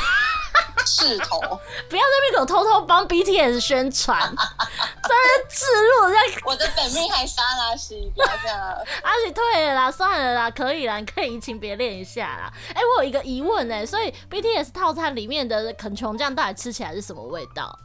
[0.86, 8.58] 势头，不要在那边给我偷偷帮 BTS 宣传，在那置入，在我的本命还沙拉西，不要这样。
[9.02, 12.52] 阿喜退了啦，算了啦，可以啦，你可以移情别恋一下啦。
[12.68, 17.76] 哎、欸，我有一个疑问哎、欸，所以 BTS 套餐里面的肯琼酱到底吃起来是什么味道？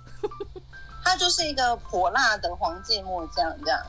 [1.04, 3.80] 它就是一个火辣的黄芥末酱这样。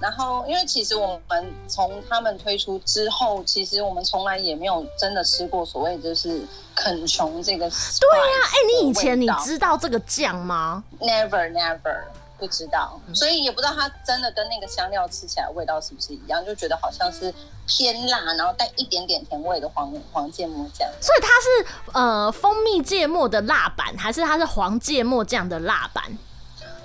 [0.00, 6.42] 然后，因为其实我们从他们推出之后，其实我们从来也没有真的吃过所谓就是
[6.74, 7.70] 啃穷这个。
[7.70, 12.02] 对呀、啊，哎，你以前你知道这个酱吗？Never, never
[12.36, 17.32] 不知道，所以也不知道它真的跟那个香料吃起来味道是不是一样，就觉得好像是
[17.68, 20.86] 偏辣，然后带一点点甜味的黄黄芥末酱。
[21.00, 26.02] 所以它是呃蜂蜜芥末的辣版，还是它是黄芥末酱的辣版？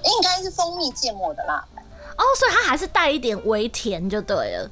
[0.03, 1.83] 应该是蜂蜜芥末的辣版。
[2.17, 4.69] 哦，所以它还是带一点微甜就对了，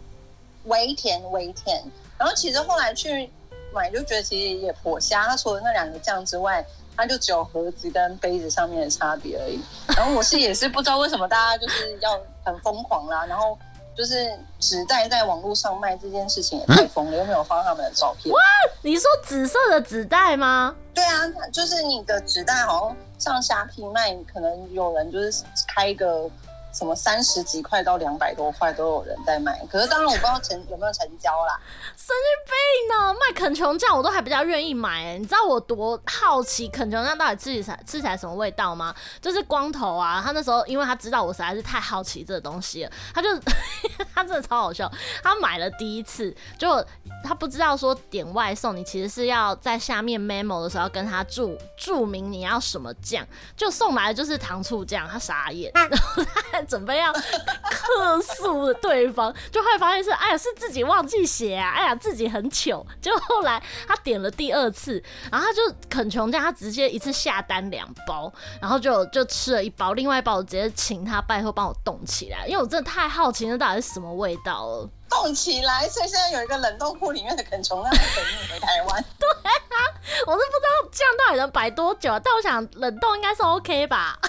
[0.65, 1.83] 微甜微甜。
[2.17, 3.29] 然后其实后来去
[3.73, 9.59] 买就觉得其实也颇瞎，它除了那两个酱之外，它就只有盒子跟杯子上面的差别而已。
[9.95, 13.57] 然后我是也是不知道为什么大家就是要很疯狂啦，然后
[13.97, 18.31] 就是纸袋在网络上卖这件事情也太疯了，又没有发他们的照片。
[18.31, 18.39] 哇，
[18.83, 20.75] 你说紫色的纸袋吗？
[20.93, 26.29] 对啊，就是你的纸袋好像上虾皮卖，可能有人就是开一个。
[26.77, 31.59] 什么三十几块到两百多块都有人在卖，可是当然我不知道成有没有成交啦。
[31.95, 38.93] 神经病呢，卖肯琼酱我都还比较愿意买哎，你知道我多好奇肯琼酱到底吃起来吃起来什么味道吗？
[39.19, 43.27] 就是光头啊，他那时候因为他知道我实在是太好奇这个东西了，他就
[44.13, 44.89] 他真的超好笑，
[45.23, 46.85] 他买了第一次就
[47.23, 56.61] 他不知道说点外送你其实是要在下面 memo 的时候要跟他注注明你要什么酱，就送来的就是糖醋酱，他傻眼，然后他。
[56.67, 62.85] 准备要客诉对方，就会发现是哎呀，是自己忘记写啊，哎呀，自己很糗。
[63.01, 65.01] 就后来他点了第二次，
[65.31, 74.89] 然后他就肯穷这样，他直接一次下单两包，然后就就吃了一包，另外一包我直接请他拜托帮我冻起来，因为我真的太好奇那到底是什么味道了。
[75.09, 79.05] 冻起来，所以现在有一个冷冻库里面的肯琼让他等你回台湾。
[79.17, 79.77] 对啊，
[80.25, 84.19] 我是不知道这样到底能摆多久，但我想冷冻应该是 OK 吧。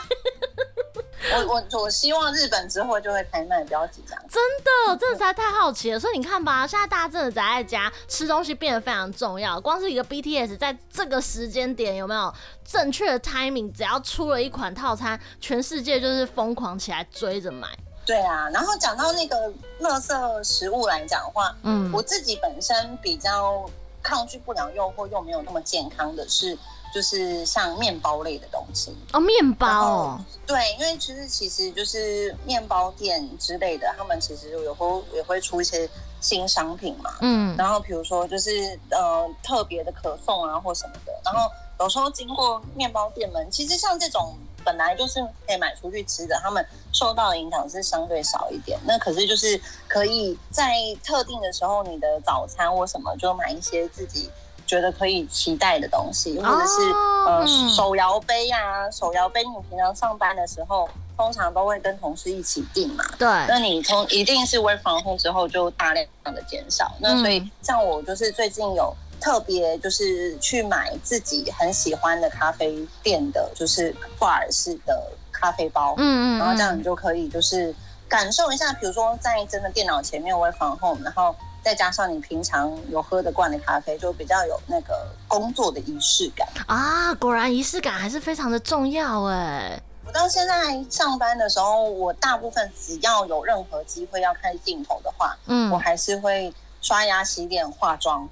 [1.35, 4.17] 我我我希望日本之后就会开卖，不要紧张。
[4.29, 5.99] 真的，真的实在太好奇了。
[5.99, 9.61] 所以你看吧，现在大家真的宅在家吃东西变得非常重要。
[9.61, 12.33] 光是一个 BTS 在这个时间点有没有
[12.65, 17.69] 正确的 timing，只要出了一款套餐，全世界就是疯狂起来追着买。
[18.07, 23.69] 对啊，然后讲到那个垃圾食物来讲的话，嗯，我自己本身比较
[24.03, 26.57] 抗拒不了诱惑，又没有那么健康的是。
[26.94, 35.88] 就是像面包类的东西哦，面包哦，对，因为其实其实就是面包店之类的，他们其实有时候也会出一些
[36.20, 50.72] 新商品嘛，嗯，然后比如说就是呃特别的可颂啊或什么的，然后有时候经过面包店们，其实像这种本来就是可以买出去吃的，他们受到的影响是相对少一点，那可是就是可以在
[51.05, 54.30] 特定的时候，你的早餐或什么就买一些自己。
[54.69, 63.03] 觉得可以期待的东西，或者是、哦、呃手摇杯啊，手摇杯，你平常上班的时候，通常都会跟同事一起订嘛。
[63.19, 66.93] 对，那你从一定是 work from home 之后就大量的减少。
[66.99, 77.75] 嗯、那所以像我就是最近有特别就是去买自己很喜欢的咖啡店的，就是挂耳式的咖啡包，嗯嗯，然后这样你就可以就是
[78.07, 81.35] 感受一下，比如说在真的电脑前面 work from home，然后
[81.69, 87.12] 再加上你平常有喝得惯的咖啡，就比较有那个工作的仪式感啊。
[87.16, 89.79] 果然仪式感还是非常的重要哎。
[90.07, 96.51] 我到现在上班的时候，我大部分只要有任何机会要看镜头的话，嗯，我还是会
[96.81, 98.27] 刷牙、洗脸、化妆。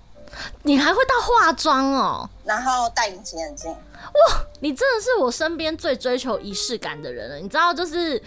[0.63, 2.27] 你还会到化妆哦？
[2.43, 3.71] 然后戴隐形眼镜。
[3.71, 7.37] 哇，你真的是我身边最追求仪式感的人了。
[7.37, 8.23] 你知道，就是。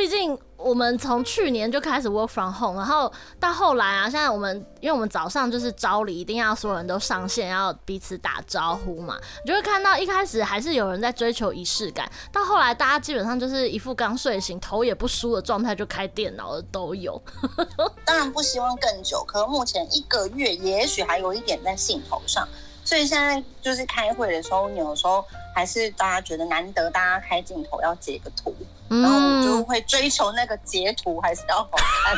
[0.00, 17.22] 毕竟我们从去年就开始 work from home，然后到后来啊，现在我们因为我们早上就是朝礼，一定要所有人都上线，要彼此打招呼嘛，你就会看到一开始还是有人在追求仪式感，到后来大家基本上就是一副刚睡醒、头也不梳的状态就开电脑的都有。
[18.06, 22.48] 当然不希望更久，可目前一个月也许还有一点在兴头上，
[22.86, 25.22] 所以现在就是开会的时候，有时候
[25.54, 28.56] 还是大家觉得难得，大家开镜头要截个图。
[28.90, 31.70] 然后我们就会追求那个截图还是要好
[32.04, 32.16] 看，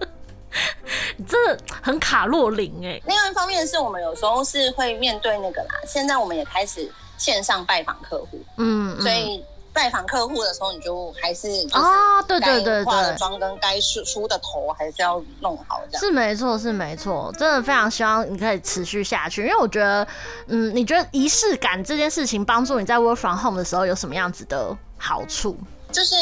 [1.16, 3.00] 你真的很卡洛琳哎。
[3.06, 9.44] 另外一方面是我们有时候是会面对那个啦，现在我们也开始线上拜访客户，嗯，所以。
[9.74, 16.00] 拜访客户的时候，你就还是啊，对对对，化的妆跟该梳梳的头还是要弄好，这样。
[16.00, 20.06] 是没错，是没错，真的非常希望你可以持续下去，因为我觉得，
[20.46, 24.72] 嗯，你觉得仪式感这件事情帮助你在 work from home 的时候有什么样子的
[25.04, 25.56] 好处？
[25.92, 26.14] 就是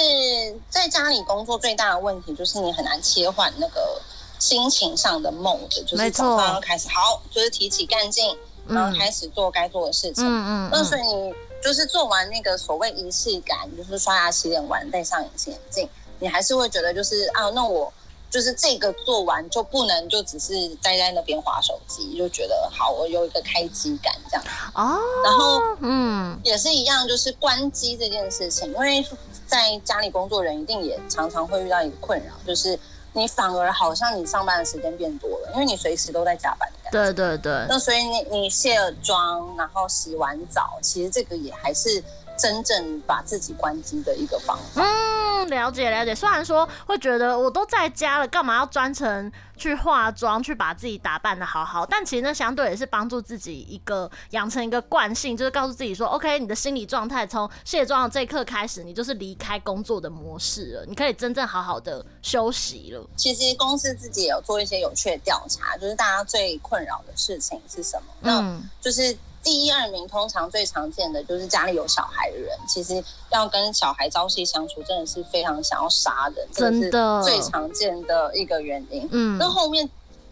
[0.69, 4.01] 在家里工作最大的问题就是你很难切换那个
[4.39, 11.33] 心情上的 mode，就是早上要开始好，就是提起干劲，然后开始做该做的事情，嗯嗯，那所以你。
[11.63, 17.93] 就是做完那个所谓仪式感，就是刷牙洗脸完戴上隐形眼镜，你还是会觉得就是啊，那我
[18.33, 24.99] 就是这个做完就不能就只是待在那边划手机，就觉得好，我有一个开机感这样哦。
[25.23, 29.07] 然后嗯，也是一样，就是关机这件事情，因为
[29.47, 32.79] 在家里工作人一定也常常会遇到一个困扰，就是。
[33.15, 36.67] 你反而好像你上班的时间变多了，因为你随时都在加班。
[36.91, 37.53] 对对对。
[37.69, 42.03] 那所以你你卸了妆，然后洗完澡，其实这个也还是
[42.37, 44.83] 真正把自己关机的一个方法。
[44.83, 46.15] 嗯，了解了解。
[46.15, 51.85] 虽然说会觉得我都在家了，干嘛要专程去化妆，去把自己打扮的好好？
[51.87, 63.05] 但其实那相对也是帮助自己一个养成一个惯性，就是告诉自己说，OK，你的心理状态从卸妆的这一刻开始，你就是离开工作的模式了，你可以真正好好的休息了。
[63.17, 68.13] 其实公司自己也有做一些有趣的调查，就是大家最困扰的事情是什么？
[68.23, 69.17] 嗯，那就是。
[69.43, 79.09] 第一二名通常最常见的就是家里有小孩的人，其实要跟小孩朝夕相处，真的是非常想要杀人，真的最常见的一个原因。
[79.11, 79.89] 嗯，那后面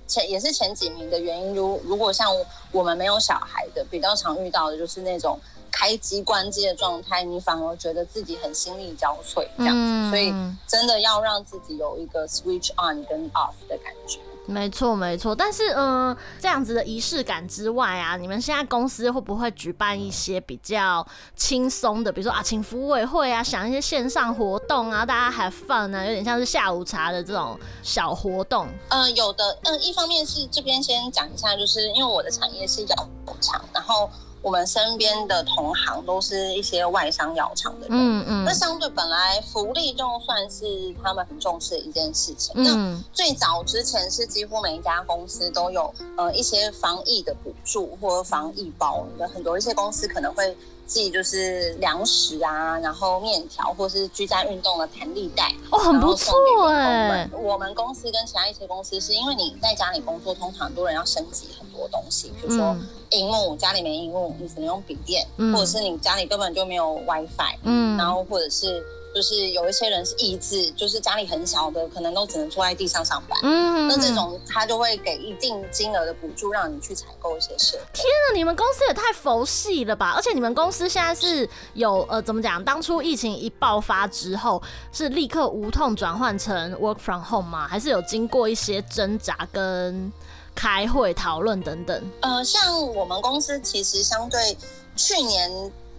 [0.07, 2.31] 前也是前几名的原因，如如果像
[2.71, 5.39] 我们没有小孩的，比较常遇到的就是那种
[5.73, 10.33] 开机关机的状态，你反而觉得自己很心力交瘁这样子，嗯，所以
[10.69, 14.21] 真的要让自己有一个 switch on 跟 off 的感觉。
[14.51, 28.67] 没错，没错，但是，嗯、这样子的仪式感之外啊，你们现在公司会不会举办一些比较轻松的，比如说啊，请服务委会啊，想一些线上活动啊，大家还放呢，有点像是下午茶的这种小活动。
[28.89, 34.11] 嗯、有的，嗯、一方面是这边先讲一下，就是因为我的产业是养狗场，然后。
[34.43, 42.53] 我们身边的同行都是一些外商药厂的人，嗯嗯，那相对本来福利就算是他们很重视的一件事情。
[42.62, 50.57] 那最早之前是几乎每一家公司都有呃一些防疫的补助或者防疫包，有很多一些公司可能会。
[50.91, 56.34] 寄就是粮食啊，然后面条或是居家运动的弹力带哦，很不错
[56.66, 57.30] 哎。
[57.32, 62.76] 我们公司跟其他一些公司是因为你在家里工作，通常很多人要升级很多东西，比如说
[63.11, 68.84] 荧幕，家里没荧幕，你只能用笔电，嗯、或者是你家里根本就没有 WiFi，嗯，然后或者是。
[69.15, 73.39] 就是有一些人是意志，就是家里很小的，可能都只能坐在地上上班。
[73.43, 77.83] 嗯，那这种他就会给一定金额的补助，让你去采购一些设备。
[77.93, 80.13] 天啊，你们公司也太佛系了吧！
[80.17, 82.63] 而且你们公司现在是有呃，怎么讲？
[82.65, 87.67] 当初疫情一爆发之后，是立刻无痛转换成 work from home 吗？
[87.67, 90.13] 还是有经过一些挣扎跟
[90.55, 92.03] 开会讨论等等？
[92.21, 94.57] 呃，像我们公司其实相对
[94.95, 95.51] 去年。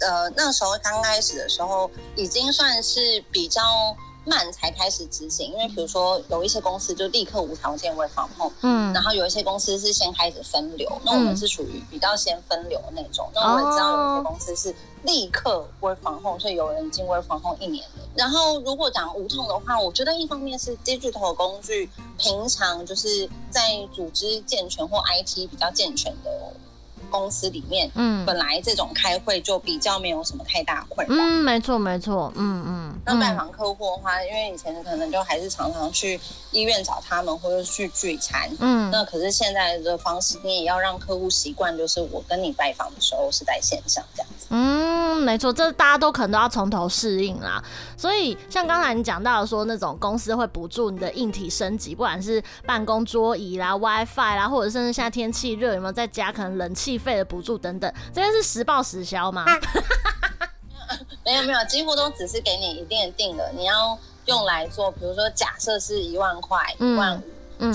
[0.02, 3.62] 呃，那时候刚开始的时候，已经算是比较
[4.26, 13.28] 慢才开始执行，因为比如说有一些公司就立刻无条件 work from home，嗯，然后有一些公司是先开始分流，那我们是属于比较先分流的那种。
[13.30, 18.08] 嗯、那我们知道有一些公司是立刻 work from home，所以有人已经 work from home 一年了。
[18.16, 26.30] 然后如果讲无痛的话，我觉得一方面是 digital 工具平常就是在组织健全或 IT 比较健全的。
[27.12, 31.14] 公司里面，嗯，本来这种开会就比较没有什么太大困扰。
[31.14, 33.02] 嗯，没错，没错，嗯嗯。
[33.06, 36.20] 那拜访客户的话，因为以前可能就还是常常去
[36.52, 38.90] 医院找他们，或者去聚餐，嗯。
[38.90, 44.48] 那可是现在的方式，你也要让客户习惯，就是我跟你拜访的时候是在线上这样子。
[44.50, 47.64] 嗯，没错，这大家都可能都要从头适应啦。
[47.98, 59.46] 所以像刚才你讲到的说，那种公司会补助你的硬体升级，不管是办公桌椅啦、WiFi 啦，或者甚至现在天气热，有没有在家可能冷气费的补助等等，这些是实报实销吗？
[61.26, 67.22] 没有没有，几乎都只是给你一定的定额，你要用来做，比如说假设是一万块、一万五。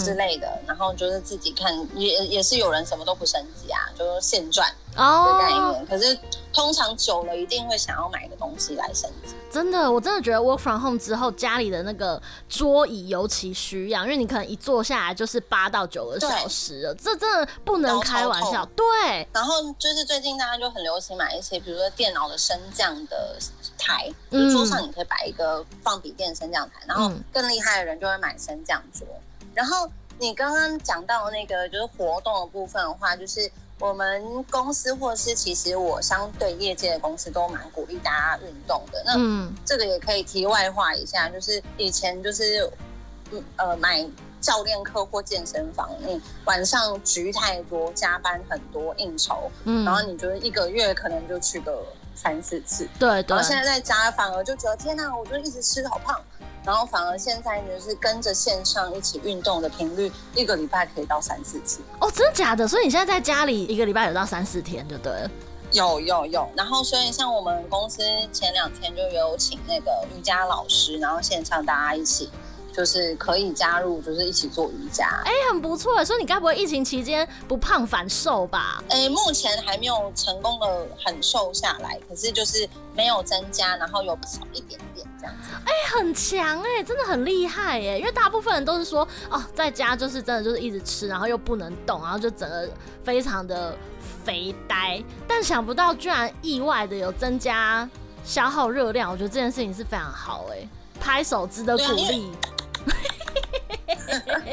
[0.00, 5.62] 之类的，然后就是自己看，也也是有人什么都不升级啊，就是现赚的概念。
[5.62, 5.88] Oh.
[5.88, 6.18] 可是
[6.56, 9.34] 通常久了，一定会想要买个东西来升级。
[9.50, 18.64] 真的，我真的觉得 work from home 之后，家里的那个桌椅尤其需要，因为你可能一坐下来就是八到九个小时了，这真的不能开玩笑。
[18.74, 19.28] 对。
[19.34, 23.36] 然后就是最近大家就很流行买一些，比如说电脑的升降的
[23.76, 29.06] 台，嗯、就桌上你可以摆一个放笔电升降台，然后更厉害的人就会买升降桌。
[29.52, 29.86] 然后
[30.18, 39.02] 你刚刚讲到那个就是活动的部分的话，就是我们公司或是其实我相对业界的公司都蛮鼓励大家运动的。
[39.04, 42.70] 那这个也可以题外话一下，就是以前就是
[43.56, 44.06] 呃买
[44.40, 53.36] 教练课或健身房，你晚上局太多，加班很多，应酬，嗯然后你就是一个月可能就去个三四次，对对。
[53.36, 56.18] 然后现在在家反而就觉得天哪，我就一直吃得好胖。
[56.66, 62.68] 然后反而现在就是跟着线上一起运动的频率，一个礼拜可以到三四次哦，真的假的？
[62.68, 65.30] 所以你现在在家里一个礼拜有到三四天，就对了。
[65.70, 66.48] 有有有。
[66.56, 68.02] 然后所以像我们公司
[68.32, 72.28] 前两天就有请那个瑜伽老师，然后线上大家一起。
[72.76, 76.04] 就是可以加入，就是一起做瑜伽，哎、欸，很不错。
[76.04, 78.84] 所以你该不会疫情期间不胖反瘦吧？
[78.90, 84.80] 哎、欸，目前还没有成功的很瘦下来，可是就是没有增加，然后有少一点点
[85.18, 85.50] 这样子。
[85.64, 87.98] 哎、欸，很强哎、欸，真的很厉害哎、欸。
[87.98, 92.68] 因为大部分人都是说，哦，在家就是真的就是一直吃，然后又不能动，然后就整个
[93.04, 93.76] 非常的
[94.24, 95.02] 肥呆。
[95.26, 97.88] 但想不到居然意外的有增加
[98.24, 100.68] 消耗热量，我觉得这件事情是非常好哎、欸，
[101.00, 102.30] 拍手值得鼓励。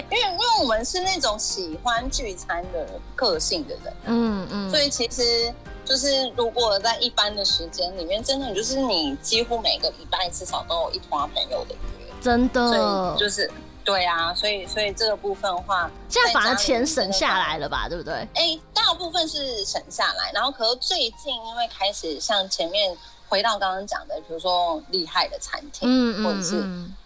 [0.10, 5.54] 因为 因为我们是那种喜欢聚餐的个性的人，嗯嗯，所以其实
[5.86, 13.52] 就是如果在一般的时间里面，真的就是你几乎每个礼拜至少都有一团朋友的约，真的，所以就是
[13.84, 18.14] 对啊，所以所以这个部分的话，现在反而钱省下来了吧，对不对？
[18.14, 22.96] 哎、欸，大部分是省下来，然后可是最近因为开始像前面
[23.28, 26.62] 回到刚刚讲的，比如说厉害的餐厅，嗯嗯，或者是。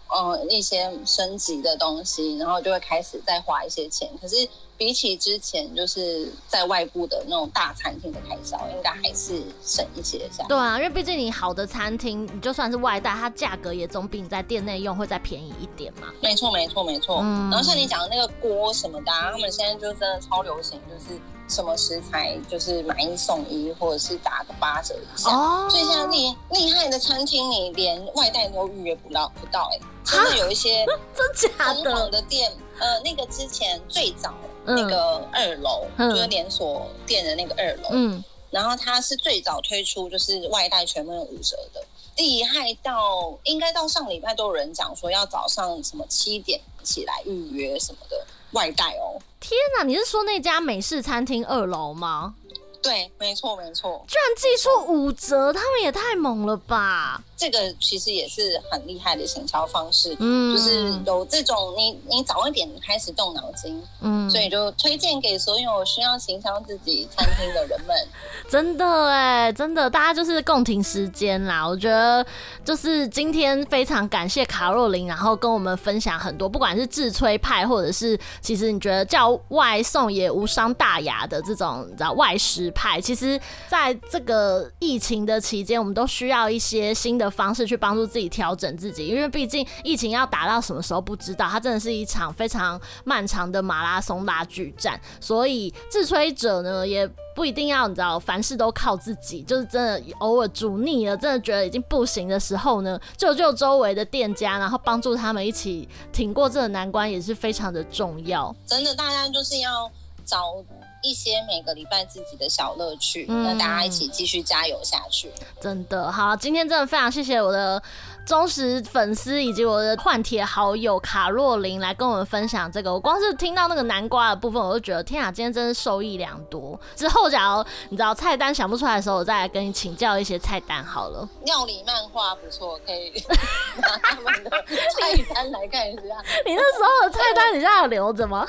[0.10, 4.10] 嗯，一些升级的东西，然后就会开始再花一些钱。
[4.22, 4.38] 可是
[4.78, 10.48] 比起之前，就是在外部的那种大餐厅的开销，应该还是省一些这样。
[10.48, 16.08] 对啊，因为毕竟你好的餐厅，你就算是外带，它价格也总比你在店内用会再便宜一点嘛。
[16.22, 17.20] 没错，没错，没错。
[17.24, 17.50] 嗯。
[17.50, 21.20] 然后像你讲的那个锅什么的啊，他们现在就真的超流行，就是。
[21.50, 25.30] 什么食材就是买一送一，或者是打个八折以下。
[25.30, 34.34] 哦，所以现在厉厉害的餐厅，你连外带都预约不到不到哎、欸，真的有一些 真假的的店，呃，那个之前最早
[34.68, 41.84] 那个二楼、嗯、就是连锁店的那个二楼，嗯，然后它是最早推出就是外带全部有五折的，
[42.18, 48.26] 厉害到应该到上礼拜都有人讲说要早上什么七点起来预约什么的。
[48.52, 49.20] 外带哦！
[49.42, 52.34] 天哪，你是说那家美式餐厅二楼吗？
[52.82, 54.06] 对，没错，没错。
[54.08, 57.22] 居然寄出五折，他们也太猛了吧！
[57.38, 67.96] 这个其实也是很厉害的行销方式，嗯，就是有这种你你早一点开始动脑筋，嗯，所以就推荐给所有需要行销自己餐厅的人们。
[68.50, 71.66] 真的哎，真的，大家就是共停时间啦。
[71.68, 72.26] 我觉得
[72.66, 83.00] 就是今天非常感谢卡若琳，然后跟我们分享很多，不管是自吹派，或者是其实你觉得叫外送也无伤大雅的这种你知道外食派。
[83.00, 95.00] 其实，在这个疫情的期间，我们都需要一些新的方式去帮助自己调整自己，因为毕竟疫情要打到什么时候不知道，它真的是一场非常漫长的马拉松拉锯战。
[95.20, 108.56] 所以，自吹者呢，也不一定要你知道，凡事都靠自己，就是真的偶尔煮腻了，真的觉得已经不行的时候呢，救救周围的店家，然后帮助他们一起挺过这个难关，也是非常的重要。
[108.66, 109.90] 真的，大家就是要
[110.26, 110.56] 找
[111.02, 115.32] 一些每个礼拜自己的小乐趣，那、嗯、大家一起继续加油下去。
[115.60, 117.82] 真的好，今天真的非常谢谢我的
[118.26, 122.92] 忠实粉丝以及我的换帖好友卡洛琳来跟我们分享这个。
[122.92, 126.80] 我光是听到那个南瓜的部分，我就觉得天啊，今天真是受益良多。
[126.96, 131.28] 之后假如你知道菜单想不出来的时候，我再来跟你请教一些菜单好了。
[131.46, 133.14] 料理漫画不错，可以
[133.82, 136.02] 拿他们的菜单来看一下。
[136.46, 138.46] 你那时候的菜单你现在有留着吗？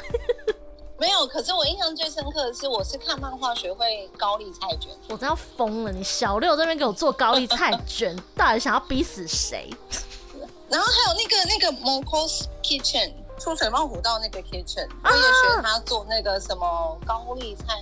[0.98, 4.90] 没有，可是我印象最深刻的是，我是看漫画学会高丽菜卷。
[5.08, 5.92] 我真要疯了！
[5.92, 9.70] 你小六这边给我做高丽菜卷， 到底想要逼死谁？
[10.68, 13.12] 然后还有那个那个 Moco's Kitchen。
[13.38, 17.74] 出水茂湖到那个 kitchen，我也学他做那个什么高丽菜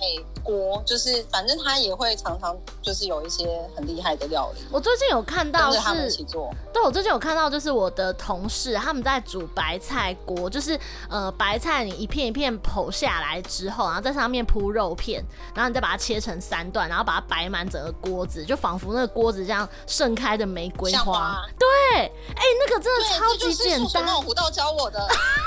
[0.43, 4.65] 锅，就是反正他也会常常就是有一些很厉害的料理。
[4.71, 6.53] 我最近有看到是，他们一起做。
[6.73, 10.79] 对，我最近有看到就是我的同事他们在煮白菜锅，就是
[11.09, 15.23] 呃白菜你一片一片剖下来之后，然后在上面铺肉片，
[15.55, 21.13] 然后你再把它切成三段，然后把它摆满整个锅子，就仿佛那个锅子这样盛开的玫瑰花。
[21.13, 23.79] 花对，哎、欸，那个真的超级简单。
[23.79, 25.07] 出水茂湖道教我的。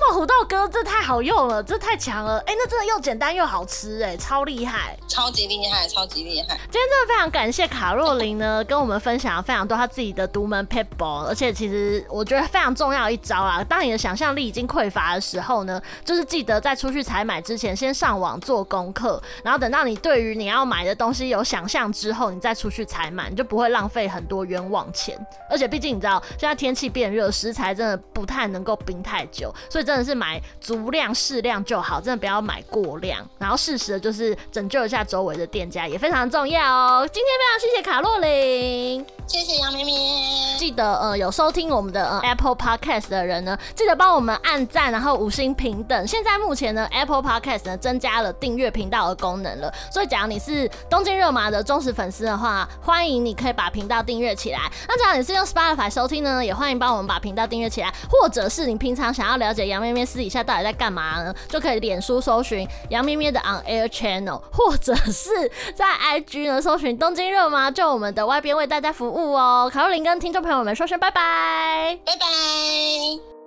[0.00, 2.38] 茂湖道哥，这太好用了，这太强了！
[2.40, 6.58] 哎、欸，那真的又简单又好吃，哎，超厉害，超级厉害，超级厉害！
[6.70, 25.18] 今天真的非常感谢卡若琳呢，跟我们分享了非常多她自己的独门撇步，而且其实我觉得非常重要一招啊，当你的想象力已经匮乏的时候呢，就是记得在出去采买之前，先上网做功课，然后等到你对于你要买的东西有想象之后，你再出去采买，你就不会浪费很多冤枉钱。
[25.48, 33.26] 而且毕竟你知道，现在天气变热，食材真的不太能够冰太久，所以真的是买足量适量就好，真的不要买过量。
[33.38, 37.08] 然后适时的就是拯救一下周围的店家，也非常重要哦。
[37.12, 40.58] 今天非常谢谢卡洛琳，谢谢杨明明。
[40.58, 46.06] 记得呃有收听我们的呃 Apple Podcast 的人呢，记得帮我们按赞，然后五星平等。
[46.06, 54.60] 现在目前呢 Apple Podcast 呢增加了订阅频道的功能了，所以假如你是东京热麻的忠实粉丝的话，欢迎你可以把频道订阅起来。
[54.86, 61.32] 那假如你是用 Spotify 收听呢，也欢迎帮我们把频道订阅起来，或者是你平平常想要了解杨咩咩私底下到底在干嘛呢？
[61.48, 65.30] 就可以脸书搜寻杨咩咩的 On Air Channel，或者是
[65.76, 69.70] 在 IG 呢搜寻东京热吗，就我们的外边为大家服务哦。
[69.72, 73.39] 卡路琳跟听众朋友们说声拜拜，拜拜。